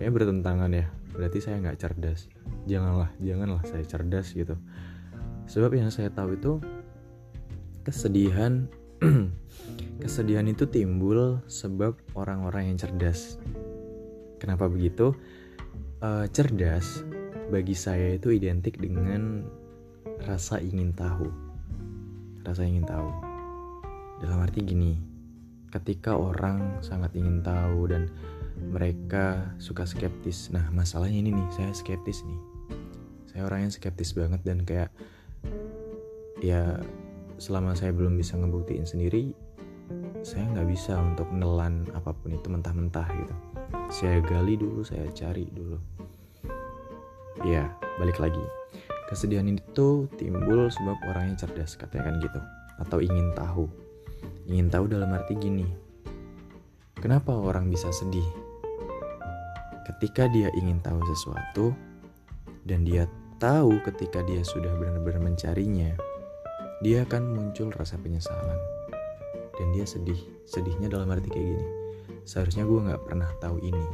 kayak 0.01 0.13
bertentangan 0.17 0.71
ya. 0.73 0.87
Berarti 1.13 1.39
saya 1.43 1.59
nggak 1.61 1.79
cerdas. 1.81 2.31
Janganlah 2.65 3.11
janganlah 3.21 3.63
saya 3.67 3.85
cerdas 3.85 4.33
gitu. 4.33 4.57
Sebab 5.51 5.75
yang 5.75 5.91
saya 5.91 6.09
tahu 6.15 6.39
itu 6.39 6.53
kesedihan 7.83 8.71
kesedihan 10.05 10.47
itu 10.47 10.69
timbul 10.69 11.43
sebab 11.51 11.99
orang-orang 12.15 12.73
yang 12.73 12.79
cerdas. 12.79 13.37
Kenapa 14.41 14.71
begitu? 14.71 15.13
Uh, 16.01 16.25
cerdas 16.33 17.05
bagi 17.53 17.77
saya 17.77 18.17
itu 18.17 18.33
identik 18.33 18.81
dengan 18.81 19.45
rasa 20.25 20.63
ingin 20.63 20.97
tahu. 20.97 21.29
Rasa 22.41 22.65
ingin 22.65 22.89
tahu. 22.89 23.11
Dalam 24.25 24.41
arti 24.41 24.65
gini 24.65 25.11
ketika 25.71 26.19
orang 26.19 26.83
sangat 26.83 27.15
ingin 27.15 27.41
tahu 27.41 27.87
dan 27.87 28.11
mereka 28.61 29.57
suka 29.57 29.89
skeptis. 29.89 30.53
Nah 30.53 30.69
masalahnya 30.71 31.21
ini 31.25 31.33
nih 31.33 31.49
saya 31.57 31.73
skeptis 31.73 32.23
nih. 32.29 32.41
Saya 33.33 33.49
orangnya 33.49 33.73
skeptis 33.73 34.13
banget 34.13 34.45
dan 34.45 34.63
kayak 34.69 34.93
ya 36.45 36.81
selama 37.41 37.73
saya 37.73 37.97
belum 37.97 38.21
bisa 38.21 38.37
ngebuktiin 38.37 38.85
sendiri 38.85 39.33
saya 40.21 40.45
nggak 40.53 40.69
bisa 40.69 41.01
untuk 41.01 41.29
nelan 41.33 41.89
apa 41.97 42.13
pun 42.13 42.37
itu 42.37 42.47
mentah-mentah 42.53 43.09
gitu. 43.09 43.35
Saya 43.89 44.21
gali 44.21 44.55
dulu 44.55 44.85
saya 44.85 45.09
cari 45.17 45.49
dulu. 45.49 45.81
Ya 47.43 47.73
balik 47.97 48.21
lagi. 48.21 48.43
Kesedihan 49.09 49.49
itu 49.49 50.07
timbul 50.21 50.71
sebab 50.71 50.97
orangnya 51.11 51.43
cerdas 51.43 51.75
katanya 51.75 52.13
kan 52.13 52.15
gitu. 52.23 52.41
Atau 52.79 52.99
ingin 53.03 53.33
tahu. 53.35 53.67
Ingin 54.47 54.69
tahu 54.69 54.87
dalam 54.87 55.11
arti 55.11 55.35
gini. 55.41 55.67
Kenapa 57.01 57.33
orang 57.33 57.73
bisa 57.73 57.89
sedih 57.91 58.50
ketika 59.91 60.31
dia 60.31 60.49
ingin 60.55 60.79
tahu 60.79 61.03
sesuatu 61.11 61.75
dan 62.65 62.87
dia 62.87 63.11
tahu 63.43 63.81
ketika 63.83 64.23
dia 64.23 64.45
sudah 64.47 64.71
benar-benar 64.79 65.33
mencarinya 65.33 65.97
dia 66.81 67.05
akan 67.05 67.37
muncul 67.37 67.69
rasa 67.77 68.01
penyesalan. 68.01 68.57
Dan 69.61 69.77
dia 69.77 69.85
sedih 69.85 70.17
sedihnya 70.49 70.89
dalam 70.89 71.13
arti 71.13 71.29
kayak 71.29 71.45
gini 71.53 71.81
seharusnya 72.25 72.63
gue 72.63 72.79
nggak 72.79 73.03
pernah 73.11 73.31
tahu 73.43 73.57
ini. 73.63 73.87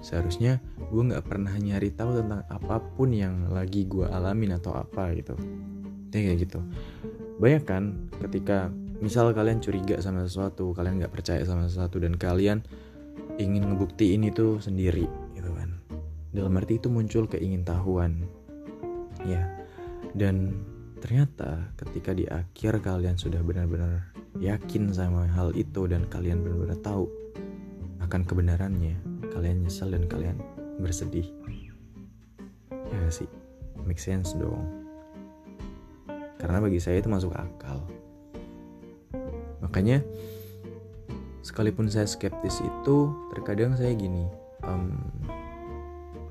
Seharusnya 0.00 0.62
gue 0.88 1.02
nggak 1.04 1.26
pernah 1.26 1.52
nyari 1.52 1.90
tahu 1.92 2.22
tentang 2.22 2.46
apa 2.48 2.80
pun 2.80 3.10
yang 3.12 3.50
lagi 3.50 3.84
gue 3.84 4.06
alamin 4.06 4.56
atau 4.56 4.72
apa 4.72 5.12
gitu. 5.12 5.34
Ya 6.14 6.18
kayak 6.24 6.48
gitu. 6.48 6.60
Banyak 7.38 7.64
kan 7.68 8.08
ketika 8.24 8.72
misal 8.98 9.30
kalian 9.30 9.62
curiga 9.62 10.00
sama 10.02 10.26
sesuatu 10.26 10.74
kalian 10.74 10.98
nggak 11.04 11.14
percaya 11.14 11.42
sama 11.46 11.70
sesuatu 11.70 12.02
dan 12.02 12.18
kalian 12.18 12.64
ingin 13.38 13.70
ngebuktiin 13.70 14.26
itu 14.26 14.58
sendiri 14.58 15.06
gitu 15.32 15.50
kan. 15.54 15.78
Dalam 16.34 16.58
arti 16.58 16.76
itu 16.76 16.90
muncul 16.90 17.30
keingintahuan. 17.30 18.26
Ya 19.26 19.58
dan 20.14 20.54
ternyata 20.98 21.70
ketika 21.78 22.10
di 22.10 22.26
akhir 22.26 22.82
kalian 22.82 23.14
sudah 23.14 23.38
benar-benar 23.42 24.10
yakin 24.42 24.90
sama 24.90 25.30
hal 25.30 25.54
itu 25.54 25.86
dan 25.86 26.06
kalian 26.10 26.42
benar-benar 26.42 26.78
tahu 26.82 27.06
akan 28.02 28.22
kebenarannya 28.26 28.98
kalian 29.30 29.62
nyesel 29.62 29.94
dan 29.94 30.06
kalian 30.10 30.38
bersedih. 30.82 31.26
Ya 32.70 32.96
gak 33.04 33.14
sih? 33.14 33.28
Make 33.84 34.00
sense 34.00 34.34
dong. 34.34 34.64
Karena 36.38 36.62
bagi 36.62 36.78
saya 36.78 37.02
itu 37.02 37.10
masuk 37.10 37.34
akal. 37.34 37.84
Makanya 39.60 40.00
sekalipun 41.48 41.88
saya 41.88 42.04
skeptis 42.04 42.60
itu 42.60 42.96
terkadang 43.32 43.72
saya 43.72 43.96
gini 43.96 44.28
um, 44.68 45.00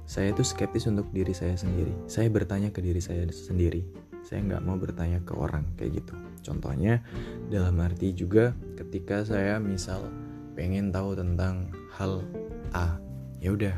saya 0.08 0.32
itu 0.32 0.40
skeptis 0.40 0.88
untuk 0.88 1.12
diri 1.12 1.36
saya 1.36 1.60
sendiri. 1.60 1.92
Saya 2.08 2.32
bertanya 2.32 2.72
ke 2.72 2.80
diri 2.80 3.04
saya 3.04 3.28
sendiri. 3.28 3.84
Saya 4.24 4.40
nggak 4.40 4.64
mau 4.64 4.80
bertanya 4.80 5.20
ke 5.20 5.36
orang 5.36 5.68
kayak 5.76 6.00
gitu. 6.00 6.16
Contohnya 6.48 7.04
dalam 7.52 7.76
arti 7.84 8.16
juga 8.16 8.56
ketika 8.80 9.28
saya 9.28 9.60
misal 9.60 10.08
pengen 10.56 10.96
tahu 10.96 11.12
tentang 11.12 11.76
hal 12.00 12.24
A 12.72 12.96
ya 13.44 13.52
udah. 13.52 13.76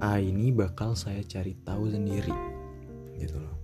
A 0.00 0.16
ini 0.24 0.56
bakal 0.56 0.96
saya 0.96 1.20
cari 1.20 1.52
tahu 1.60 1.92
sendiri 1.92 2.32
gitu 3.20 3.36
loh. 3.36 3.56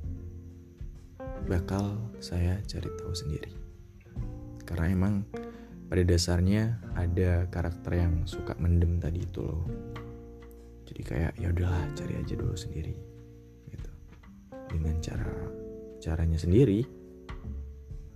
Bakal 1.48 1.96
saya 2.20 2.60
cari 2.68 2.88
tahu 3.00 3.16
sendiri. 3.16 3.52
Karena 4.68 4.92
emang 4.92 5.24
pada 5.90 6.06
dasarnya 6.06 6.78
ada 6.94 7.50
karakter 7.50 7.98
yang 7.98 8.22
suka 8.22 8.54
mendem 8.62 9.02
tadi 9.02 9.26
itu 9.26 9.42
loh. 9.42 9.66
Jadi 10.86 11.02
kayak 11.02 11.32
ya 11.34 11.50
udahlah 11.50 11.82
cari 11.98 12.14
aja 12.14 12.34
dulu 12.38 12.54
sendiri 12.54 12.94
gitu. 13.74 13.90
Dengan 14.70 14.94
cara 15.02 15.26
caranya 15.98 16.38
sendiri. 16.38 16.86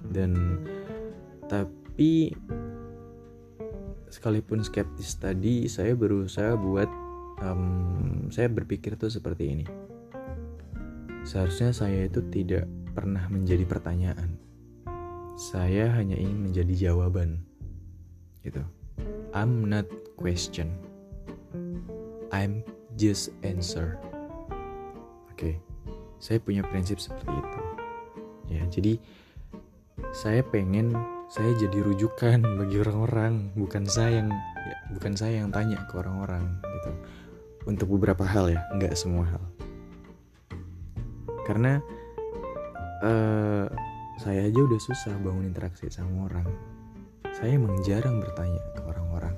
Dan 0.07 0.63
tapi 1.51 2.31
sekalipun 4.07 4.63
skeptis 4.63 5.19
tadi 5.19 5.67
saya 5.67 5.99
berusaha 5.99 6.55
buat 6.55 6.87
um, 7.43 8.31
saya 8.31 8.55
berpikir 8.55 8.95
tuh 8.95 9.11
seperti 9.11 9.45
ini. 9.51 9.67
Seharusnya 11.27 11.75
saya 11.75 12.07
itu 12.07 12.23
tidak 12.31 12.71
pernah 12.95 13.27
menjadi 13.27 13.67
pertanyaan. 13.67 14.39
Saya 15.35 15.91
hanya 15.99 16.15
ingin 16.15 16.47
menjadi 16.47 16.93
jawaban 16.95 17.43
gitu. 18.45 18.61
I'm 19.33 19.67
not 19.67 19.89
question. 20.21 20.71
I'm 22.31 22.63
just 22.95 23.35
answer. 23.43 23.99
Oke 25.33 25.35
okay. 25.35 25.55
saya 26.23 26.39
punya 26.39 26.63
prinsip 26.63 27.03
seperti 27.03 27.33
itu. 27.33 27.61
Ya 28.53 28.63
jadi 28.71 28.93
saya 30.15 30.45
pengen 30.47 30.95
saya 31.33 31.51
jadi 31.59 31.83
rujukan 31.83 32.45
bagi 32.61 32.77
orang-orang 32.85 33.51
bukan 33.59 33.89
saya 33.89 34.23
yang 34.23 34.29
ya, 34.31 34.77
bukan 34.95 35.13
saya 35.19 35.43
yang 35.43 35.51
tanya 35.51 35.83
ke 35.89 35.99
orang-orang 35.99 36.45
gitu. 36.63 36.93
Untuk 37.65 37.89
beberapa 37.97 38.23
hal 38.29 38.53
ya 38.53 38.61
nggak 38.77 38.95
semua 38.95 39.25
hal. 39.27 39.43
Karena 41.49 41.81
uh, 43.03 43.67
saya 44.21 44.47
aja 44.47 44.61
udah 44.63 44.81
susah 44.81 45.15
bangun 45.19 45.51
interaksi 45.51 45.91
sama 45.91 46.31
orang 46.31 46.47
saya 47.35 47.59
emang 47.59 47.83
jarang 47.83 48.23
bertanya 48.23 48.63
ke 48.79 48.81
orang-orang. 48.87 49.35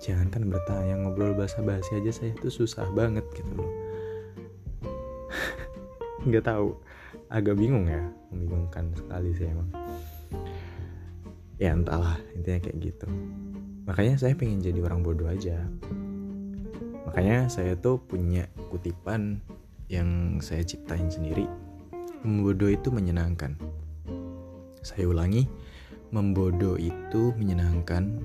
Jangankan 0.00 0.48
bertanya 0.48 0.94
ngobrol 1.04 1.36
bahasa 1.36 1.60
basi 1.60 2.00
aja 2.00 2.08
saya 2.08 2.32
tuh 2.40 2.48
susah 2.48 2.88
banget 2.96 3.28
gitu 3.36 3.52
loh. 3.52 3.68
Nggak 6.26 6.48
tahu 6.48 6.80
agak 7.28 7.60
bingung 7.60 7.84
ya 7.84 8.00
membingungkan 8.32 8.88
sekali 8.96 9.36
sih 9.36 9.52
emang. 9.52 9.68
Ya 11.60 11.76
entahlah 11.76 12.16
intinya 12.32 12.64
kayak 12.64 12.78
gitu. 12.80 13.06
Makanya 13.84 14.16
saya 14.16 14.32
pengen 14.32 14.64
jadi 14.64 14.80
orang 14.80 15.04
bodoh 15.04 15.28
aja. 15.28 15.60
Makanya 17.04 17.52
saya 17.52 17.76
tuh 17.76 18.00
punya 18.00 18.48
kutipan 18.72 19.44
yang 19.92 20.40
saya 20.40 20.64
ciptain 20.64 21.12
sendiri. 21.12 21.44
Membodoh 22.24 22.72
itu 22.72 22.88
menyenangkan. 22.88 23.60
Saya 24.80 25.04
ulangi 25.04 25.44
membodoh 26.10 26.80
itu 26.80 27.36
menyenangkan 27.36 28.20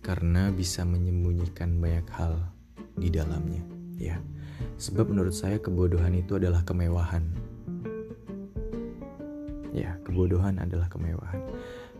karena 0.00 0.52
bisa 0.52 0.84
menyembunyikan 0.84 1.80
banyak 1.80 2.06
hal 2.12 2.40
di 2.96 3.08
dalamnya 3.08 3.64
ya 3.96 4.16
sebab 4.76 5.12
menurut 5.12 5.32
saya 5.32 5.60
kebodohan 5.60 6.16
itu 6.16 6.36
adalah 6.36 6.64
kemewahan 6.64 7.24
Ya, 9.70 9.94
kebodohan 10.02 10.58
adalah 10.58 10.90
kemewahan. 10.90 11.46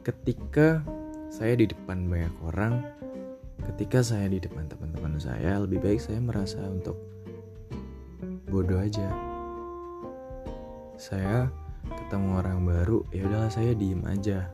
Ketika 0.03 0.83
saya 1.31 1.55
di 1.55 1.71
depan 1.71 2.11
banyak 2.11 2.35
orang, 2.43 2.83
ketika 3.73 4.03
saya 4.03 4.27
di 4.27 4.43
depan 4.43 4.67
teman-teman 4.67 5.23
saya, 5.23 5.63
lebih 5.63 5.79
baik 5.79 6.03
saya 6.03 6.19
merasa 6.19 6.59
untuk 6.67 6.99
bodoh 8.51 8.83
aja. 8.83 9.07
Saya 10.99 11.47
ketemu 11.89 12.29
orang 12.41 12.59
baru, 12.67 13.05
ya 13.15 13.25
udahlah 13.29 13.53
saya 13.53 13.73
diem 13.73 14.03
aja. 14.05 14.51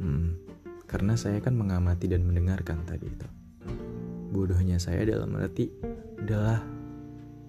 Hmm, 0.00 0.36
karena 0.84 1.14
saya 1.16 1.40
kan 1.40 1.56
mengamati 1.56 2.08
dan 2.08 2.24
mendengarkan 2.24 2.84
tadi 2.84 3.08
itu. 3.08 3.28
Bodohnya 4.30 4.78
saya 4.78 5.04
dalam 5.04 5.34
arti, 5.36 5.68
udahlah 6.20 6.62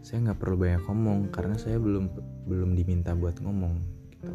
saya 0.02 0.18
nggak 0.30 0.40
perlu 0.42 0.58
banyak 0.58 0.82
ngomong 0.90 1.30
karena 1.30 1.56
saya 1.56 1.78
belum 1.78 2.10
belum 2.50 2.74
diminta 2.74 3.14
buat 3.14 3.38
ngomong 3.38 3.78
gitu. 4.10 4.34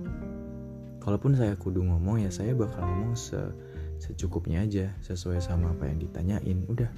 Kalaupun 1.03 1.35
saya 1.35 1.55
kudu 1.59 1.83
ngomong 1.83 2.23
ya 2.23 2.31
saya 2.31 2.55
bakal 2.55 2.87
ngomong 2.87 3.19
se 3.19 3.39
secukupnya 3.97 4.63
aja 4.63 4.93
sesuai 5.01 5.41
sama 5.41 5.73
apa 5.73 5.89
yang 5.89 5.99
ditanyain 6.01 6.69
udah 6.69 6.91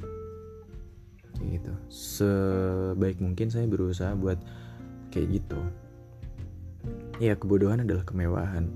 kayak 1.39 1.63
gitu 1.63 1.73
sebaik 1.89 3.23
mungkin 3.23 3.49
saya 3.49 3.71
berusaha 3.71 4.19
buat 4.19 4.39
kayak 5.15 5.39
gitu 5.39 5.61
ya 7.19 7.35
kebodohan 7.35 7.83
adalah 7.83 8.07
kemewahan. 8.07 8.71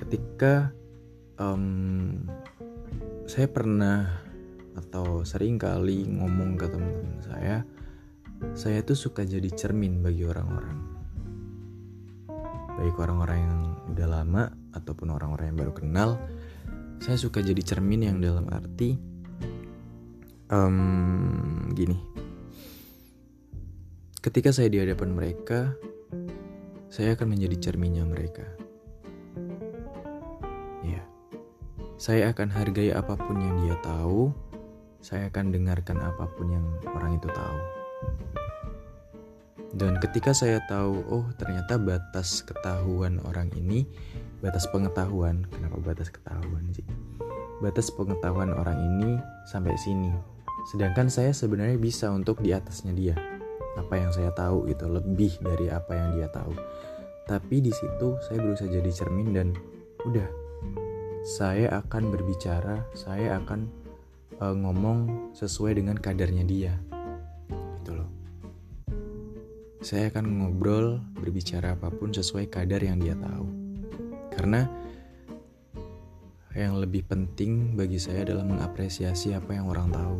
Ketika 0.00 0.72
um, 1.40 2.24
saya 3.28 3.48
pernah 3.48 4.24
atau 4.76 5.24
sering 5.24 5.56
kali 5.56 6.04
ngomong 6.04 6.60
ke 6.60 6.68
teman-teman 6.68 7.18
saya 7.24 7.64
saya 8.52 8.84
tuh 8.84 8.96
suka 8.96 9.24
jadi 9.24 9.48
cermin 9.48 10.04
bagi 10.04 10.28
orang-orang. 10.28 10.76
Baik 12.76 12.96
orang-orang 13.00 13.38
yang 13.40 13.58
udah 13.96 14.08
lama 14.08 14.42
ataupun 14.76 15.08
orang-orang 15.08 15.48
yang 15.52 15.58
baru 15.64 15.72
kenal 15.72 16.10
saya 17.00 17.16
suka 17.16 17.40
jadi 17.40 17.60
cermin 17.60 18.08
yang 18.08 18.20
dalam 18.20 18.48
arti 18.52 18.96
um, 20.52 21.72
gini. 21.72 21.96
Ketika 24.20 24.52
saya 24.52 24.68
di 24.68 24.82
hadapan 24.82 25.14
mereka 25.14 25.72
saya 26.96 27.12
akan 27.12 27.36
menjadi 27.36 27.68
cerminnya 27.68 28.08
mereka 28.08 28.48
ya 30.80 31.04
saya 32.00 32.32
akan 32.32 32.48
hargai 32.48 32.96
apa 32.96 33.20
pun 33.20 33.36
yang 33.36 33.52
dia 33.68 33.76
tahu 33.84 34.32
saya 35.04 35.28
akan 35.28 35.52
dengarkan 35.52 36.00
apa 36.00 36.24
pun 36.32 36.48
yang 36.48 36.64
orang 36.96 37.20
itu 37.20 37.28
tahu 37.28 37.60
dan 39.76 40.00
ketika 40.00 40.32
saya 40.32 40.64
tahu, 40.64 41.04
oh 41.04 41.28
ternyata 41.36 41.76
batas 41.76 42.40
ketahuan 42.40 43.20
orang 43.28 43.52
ini, 43.60 43.84
batas 44.40 44.64
pengetahuan, 44.72 45.44
kenapa 45.52 45.76
batas 45.92 46.08
ketahuan 46.08 46.64
sih? 46.72 46.86
Batas 47.60 47.92
pengetahuan 47.92 48.56
orang 48.56 48.80
ini 48.80 49.20
sampai 49.44 49.76
sini. 49.76 50.08
Sedangkan 50.72 51.12
saya 51.12 51.36
sebenarnya 51.36 51.76
bisa 51.76 52.08
untuk 52.08 52.40
di 52.40 52.56
atasnya 52.56 52.96
dia. 52.96 53.16
Apa 53.76 54.00
yang 54.00 54.16
saya 54.16 54.32
tahu 54.32 54.64
itu 54.72 54.88
lebih 54.88 55.36
dari 55.44 55.68
apa 55.68 55.92
yang 55.92 56.16
dia 56.16 56.32
tahu. 56.32 56.56
Tapi 57.26 57.58
di 57.58 57.74
situ 57.74 58.14
saya 58.22 58.38
berusaha 58.38 58.70
jadi 58.70 58.90
cermin 58.90 59.34
dan 59.34 59.50
udah 60.06 60.30
saya 61.26 61.82
akan 61.82 62.14
berbicara, 62.14 62.86
saya 62.94 63.42
akan 63.42 63.66
uh, 64.38 64.54
ngomong 64.54 65.30
sesuai 65.34 65.82
dengan 65.82 65.98
kadarnya 65.98 66.46
dia 66.46 66.78
saya 69.86 70.10
akan 70.10 70.42
ngobrol, 70.42 70.98
berbicara 71.14 71.78
apa 71.78 71.94
pun 71.94 72.10
sesuai 72.10 72.50
kadar 72.50 72.82
yang 72.82 72.98
dia 72.98 73.14
tahu. 73.14 73.46
Karena 74.34 74.66
yang 76.58 76.82
lebih 76.82 77.06
penting 77.06 77.78
bagi 77.78 77.94
saya 78.02 78.26
adalah 78.26 78.42
mengapresiasi 78.42 79.38
apa 79.38 79.54
yang 79.54 79.70
orang 79.70 79.94
tahu. 79.94 80.18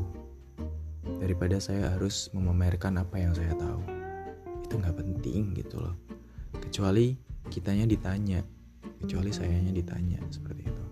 Daripada 1.18 1.58
saya 1.58 1.98
harus 1.98 2.30
memamerkan 2.30 3.02
apa 3.02 3.18
yang 3.18 3.34
saya 3.34 3.58
tahu. 3.58 3.82
Itu 4.62 4.78
nggak 4.78 5.02
penting 5.02 5.58
gitu 5.58 5.82
loh. 5.82 5.98
Kecuali 6.62 7.16
kitanya 7.48 7.84
ditanya. 7.84 8.40
Kecuali 9.02 9.30
sayanya 9.30 9.72
ditanya 9.72 10.20
seperti 10.32 10.62
itu. 10.66 10.84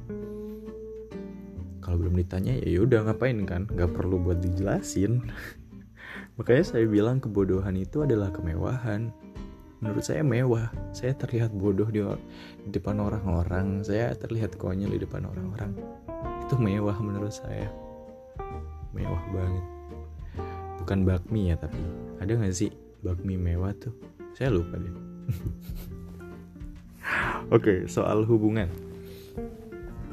Kalau 1.84 1.96
belum 2.00 2.16
ditanya 2.16 2.56
ya 2.64 2.80
udah 2.84 3.08
ngapain 3.08 3.44
kan? 3.44 3.68
Nggak 3.68 3.92
perlu 3.92 4.20
buat 4.20 4.40
dijelasin. 4.40 5.24
Makanya 6.40 6.64
saya 6.64 6.84
bilang 6.88 7.22
kebodohan 7.22 7.76
itu 7.76 8.02
adalah 8.02 8.32
kemewahan. 8.32 9.12
Menurut 9.84 10.04
saya 10.04 10.24
mewah. 10.24 10.72
Saya 10.96 11.12
terlihat 11.12 11.52
bodoh 11.52 11.86
di, 11.92 12.00
di 12.64 12.70
depan 12.72 12.98
orang-orang. 12.98 13.84
Saya 13.84 14.16
terlihat 14.16 14.56
konyol 14.56 14.96
di 14.96 15.00
depan 15.04 15.28
orang-orang. 15.28 15.76
Itu 16.48 16.56
mewah 16.56 16.96
menurut 16.98 17.32
saya. 17.36 17.68
Mewah 18.96 19.22
banget. 19.30 19.64
Bukan 20.84 21.08
bakmi 21.08 21.48
ya 21.48 21.56
tapi 21.56 21.80
ada 22.20 22.36
gak 22.36 22.52
sih 22.52 22.68
bakmi 23.00 23.40
mewah 23.40 23.72
tuh? 23.76 23.92
Saya 24.36 24.52
lupa 24.52 24.76
deh. 24.76 25.13
Oke, 27.50 27.50
okay, 27.50 27.78
soal 27.86 28.24
hubungan. 28.24 28.70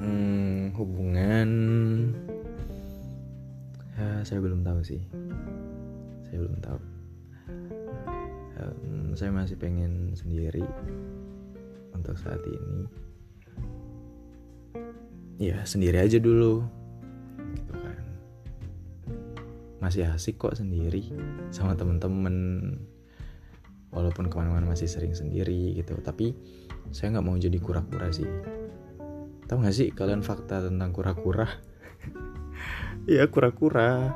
Hmm, 0.02 0.74
hubungan. 0.76 1.50
Ya, 3.96 4.26
saya 4.26 4.42
belum 4.42 4.66
tahu 4.66 4.82
sih. 4.82 5.02
Saya 6.26 6.42
belum 6.42 6.58
tahu. 6.60 6.80
Um, 8.62 9.18
saya 9.18 9.34
masih 9.34 9.58
pengen 9.58 10.14
sendiri 10.14 10.66
untuk 11.94 12.18
saat 12.18 12.42
ini. 12.46 12.86
Ya 15.42 15.66
sendiri 15.66 15.98
aja 15.98 16.22
dulu 16.22 16.62
gitu 17.58 17.74
kan. 17.74 18.06
Masih 19.82 20.06
asik 20.10 20.38
kok 20.38 20.58
sendiri 20.58 21.10
sama 21.50 21.74
temen-temen 21.74 22.78
walaupun 23.92 24.32
ke 24.32 24.36
mana-mana 24.40 24.72
masih 24.72 24.88
sering 24.88 25.12
sendiri 25.12 25.76
gitu 25.76 26.00
tapi 26.00 26.32
saya 26.92 27.16
nggak 27.16 27.26
mau 27.28 27.36
jadi 27.36 27.60
kura-kura 27.60 28.08
sih. 28.12 28.28
Tahu 29.48 29.58
nggak 29.60 29.76
sih 29.76 29.92
kalian 29.92 30.24
fakta 30.24 30.68
tentang 30.68 30.92
kura-kura? 30.96 31.48
Ya 33.10 33.26
kura-kura. 33.26 34.14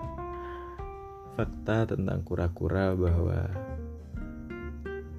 Fakta 1.34 1.90
tentang 1.90 2.22
kura-kura 2.22 2.94
bahwa 2.94 3.50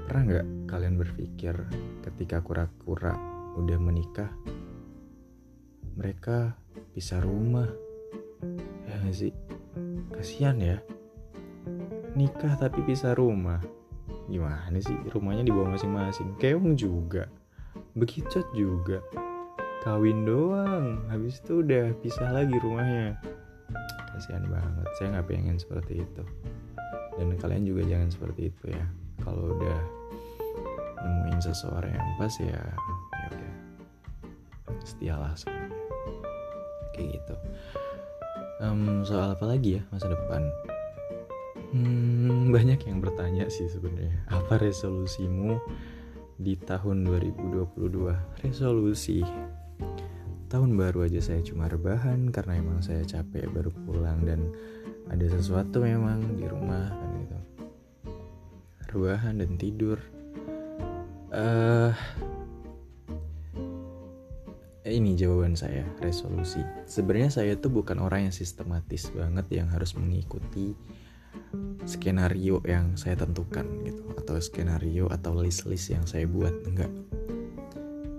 pernah 0.07 0.23
nggak 0.23 0.47
kalian 0.71 0.95
berpikir 0.95 1.66
ketika 2.07 2.47
kura-kura 2.47 3.19
udah 3.59 3.79
menikah 3.83 4.31
mereka 5.99 6.55
bisa 6.95 7.19
rumah? 7.19 7.66
Ya 8.87 9.03
gak 9.03 9.16
sih? 9.19 9.35
Kasihan 10.14 10.62
ya. 10.62 10.79
Nikah 12.14 12.55
tapi 12.55 12.87
bisa 12.87 13.19
rumah 13.19 13.59
gimana 14.27 14.79
sih? 14.83 14.97
Rumahnya 15.11 15.47
di 15.47 15.53
bawah 15.55 15.75
masing-masing. 15.75 16.35
Keong 16.39 16.75
juga. 16.75 17.31
Begitu 17.95 18.43
juga. 18.53 19.03
Kawin 19.87 20.27
doang. 20.27 21.07
Habis 21.11 21.39
itu 21.43 21.62
udah 21.62 21.95
pisah 22.03 22.31
lagi 22.35 22.59
rumahnya. 22.59 23.17
Kasihan 24.15 24.47
banget. 24.51 24.89
Saya 24.99 25.19
nggak 25.19 25.27
pengen 25.31 25.57
seperti 25.59 26.03
itu. 26.03 26.23
Dan 27.17 27.39
kalian 27.39 27.65
juga 27.65 27.83
jangan 27.87 28.09
seperti 28.11 28.51
itu 28.51 28.65
ya. 28.71 28.87
Kalau 29.23 29.57
udah 29.57 29.79
nemuin 31.07 31.41
seseorang 31.41 31.93
yang 31.95 32.09
pas 32.19 32.35
ya 32.43 32.61
ya 33.15 33.27
udah. 33.31 33.55
Setialah 34.83 35.33
semuanya 35.39 35.87
kayak 36.97 37.21
gitu. 37.21 37.35
Um, 38.65 39.05
soal 39.05 39.37
apa 39.37 39.45
lagi 39.45 39.77
ya 39.77 39.83
masa 39.93 40.09
depan 40.09 40.49
hmm, 41.72 42.52
banyak 42.55 42.81
yang 42.87 42.98
bertanya 43.02 43.50
sih 43.50 43.66
sebenarnya. 43.66 44.26
Apa 44.31 44.61
resolusimu 44.61 45.59
di 46.37 46.55
tahun 46.61 47.09
2022 47.09 48.44
resolusi. 48.44 49.24
Tahun 50.46 50.70
baru 50.79 51.09
aja 51.11 51.18
saya 51.18 51.42
cuma 51.42 51.66
rebahan 51.66 52.31
karena 52.31 52.61
emang 52.61 52.79
saya 52.85 53.02
capek 53.02 53.50
baru 53.50 53.72
pulang 53.88 54.22
dan 54.22 54.52
ada 55.11 55.26
sesuatu 55.26 55.83
memang 55.83 56.38
di 56.38 56.44
rumah 56.46 56.87
kan 56.92 57.11
gitu. 57.18 57.38
Rebahan 58.94 59.42
dan 59.42 59.52
tidur. 59.59 59.98
Uh, 61.35 61.90
ini 64.87 65.18
jawaban 65.18 65.59
saya 65.59 65.83
resolusi. 65.98 66.62
Sebenarnya 66.87 67.42
saya 67.42 67.52
tuh 67.59 67.74
bukan 67.74 67.98
orang 67.98 68.31
yang 68.31 68.35
sistematis 68.35 69.11
banget 69.11 69.50
yang 69.50 69.66
harus 69.66 69.98
mengikuti 69.98 70.79
skenario 71.87 72.59
yang 72.66 72.99
saya 72.99 73.14
tentukan 73.22 73.64
gitu 73.87 74.03
atau 74.18 74.37
skenario 74.42 75.07
atau 75.07 75.38
list-list 75.38 75.94
yang 75.94 76.03
saya 76.05 76.27
buat 76.27 76.53
enggak. 76.66 76.90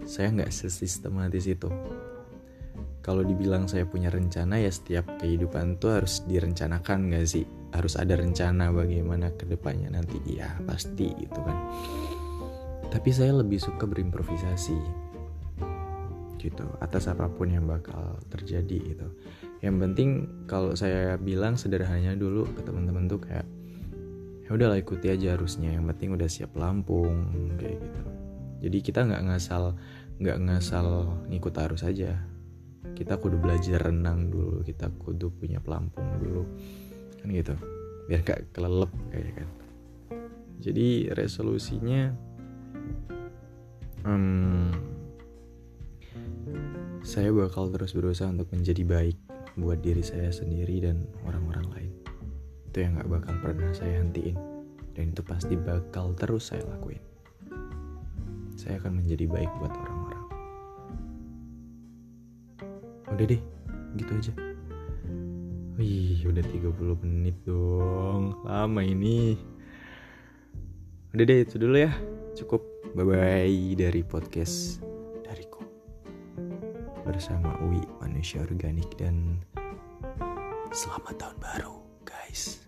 Saya 0.07 0.31
nggak 0.31 0.51
sesistematis 0.55 1.45
itu. 1.51 1.67
Kalau 3.03 3.23
dibilang 3.23 3.71
saya 3.71 3.87
punya 3.87 4.11
rencana 4.11 4.59
ya 4.59 4.67
setiap 4.67 5.07
kehidupan 5.23 5.79
tuh 5.79 5.95
harus 5.95 6.27
direncanakan 6.27 7.07
gak 7.15 7.23
sih? 7.23 7.47
Harus 7.71 7.95
ada 7.95 8.19
rencana 8.19 8.67
bagaimana 8.67 9.31
ke 9.31 9.47
depannya 9.47 9.95
nanti. 9.95 10.19
Ya 10.27 10.51
pasti 10.67 11.15
gitu 11.15 11.39
kan. 11.39 11.55
Tapi 12.91 13.09
saya 13.15 13.31
lebih 13.39 13.63
suka 13.63 13.87
berimprovisasi 13.87 15.07
gitu 16.37 16.65
atas 16.79 17.09
apa 17.09 17.27
pun 17.27 17.49
yang 17.49 17.65
bakal 17.65 18.21
terjadi 18.29 18.77
gitu 18.93 19.07
yang 19.61 19.81
penting 19.81 20.29
kalau 20.45 20.77
saya 20.77 21.17
bilang 21.17 21.57
sederhananya 21.57 22.13
dulu 22.13 22.45
ke 22.53 22.61
teman-teman 22.61 23.09
tuh 23.09 23.19
kayak 23.21 23.47
ya 24.45 24.49
udahlah 24.53 24.79
ikuti 24.79 25.11
aja 25.11 25.35
harusnya 25.35 25.73
yang 25.73 25.89
penting 25.89 26.13
udah 26.13 26.29
siap 26.29 26.53
lampung 26.55 27.29
kayak 27.57 27.81
gitu. 27.81 28.01
Jadi 28.67 28.77
kita 28.81 28.99
nggak 29.05 29.23
ngasal 29.27 29.77
nggak 30.17 30.37
ngasal 30.49 30.87
ngikut 31.29 31.53
arus 31.67 31.83
aja. 31.85 32.21
Kita 32.93 33.21
kudu 33.21 33.37
belajar 33.37 33.89
renang 33.91 34.29
dulu 34.29 34.65
kita 34.65 34.89
kudu 34.97 35.29
punya 35.33 35.61
pelampung 35.61 36.05
dulu 36.21 36.45
kan 37.21 37.29
gitu. 37.29 37.53
Biar 38.07 38.23
gak 38.23 38.55
kelelep 38.55 38.89
kayak 39.11 39.43
kan 39.43 39.49
jadi 40.57 41.13
resolusinya 41.13 42.13
um, 44.01 44.73
saya 47.05 47.29
bakal 47.29 47.69
terus 47.69 47.93
berusaha 47.93 48.29
untuk 48.29 48.49
menjadi 48.51 48.83
baik 48.83 49.17
buat 49.57 49.81
diri 49.81 50.05
saya 50.05 50.29
sendiri 50.29 50.85
dan 50.85 51.03
orang-orang 51.25 51.67
lain 51.73 51.91
itu 52.69 52.77
yang 52.85 52.95
gak 53.01 53.09
bakal 53.09 53.35
pernah 53.41 53.73
saya 53.73 53.99
hentiin 54.05 54.37
dan 54.93 55.11
itu 55.11 55.21
pasti 55.25 55.57
bakal 55.57 56.13
terus 56.13 56.53
saya 56.53 56.61
lakuin 56.69 57.01
saya 58.57 58.81
akan 58.81 59.05
menjadi 59.05 59.29
baik 59.29 59.51
buat 59.61 59.69
orang-orang. 59.69 60.23
Udah 63.13 63.25
deh, 63.29 63.41
gitu 63.95 64.11
aja. 64.11 64.33
Wih, 65.77 66.25
udah 66.25 66.41
30 66.41 66.97
menit 67.05 67.37
dong. 67.45 68.41
Lama 68.43 68.81
ini. 68.81 69.37
Udah 71.13 71.23
deh, 71.23 71.45
itu 71.45 71.55
dulu 71.61 71.77
ya. 71.77 71.93
Cukup. 72.33 72.65
Bye-bye 72.97 73.77
dari 73.77 74.01
podcast. 74.01 74.86
Bersama 77.07 77.55
Wi, 77.71 77.79
manusia 78.03 78.43
organik 78.43 78.99
dan 78.99 79.39
selamat 80.75 81.15
tahun 81.15 81.37
baru, 81.39 81.79
guys. 82.03 82.66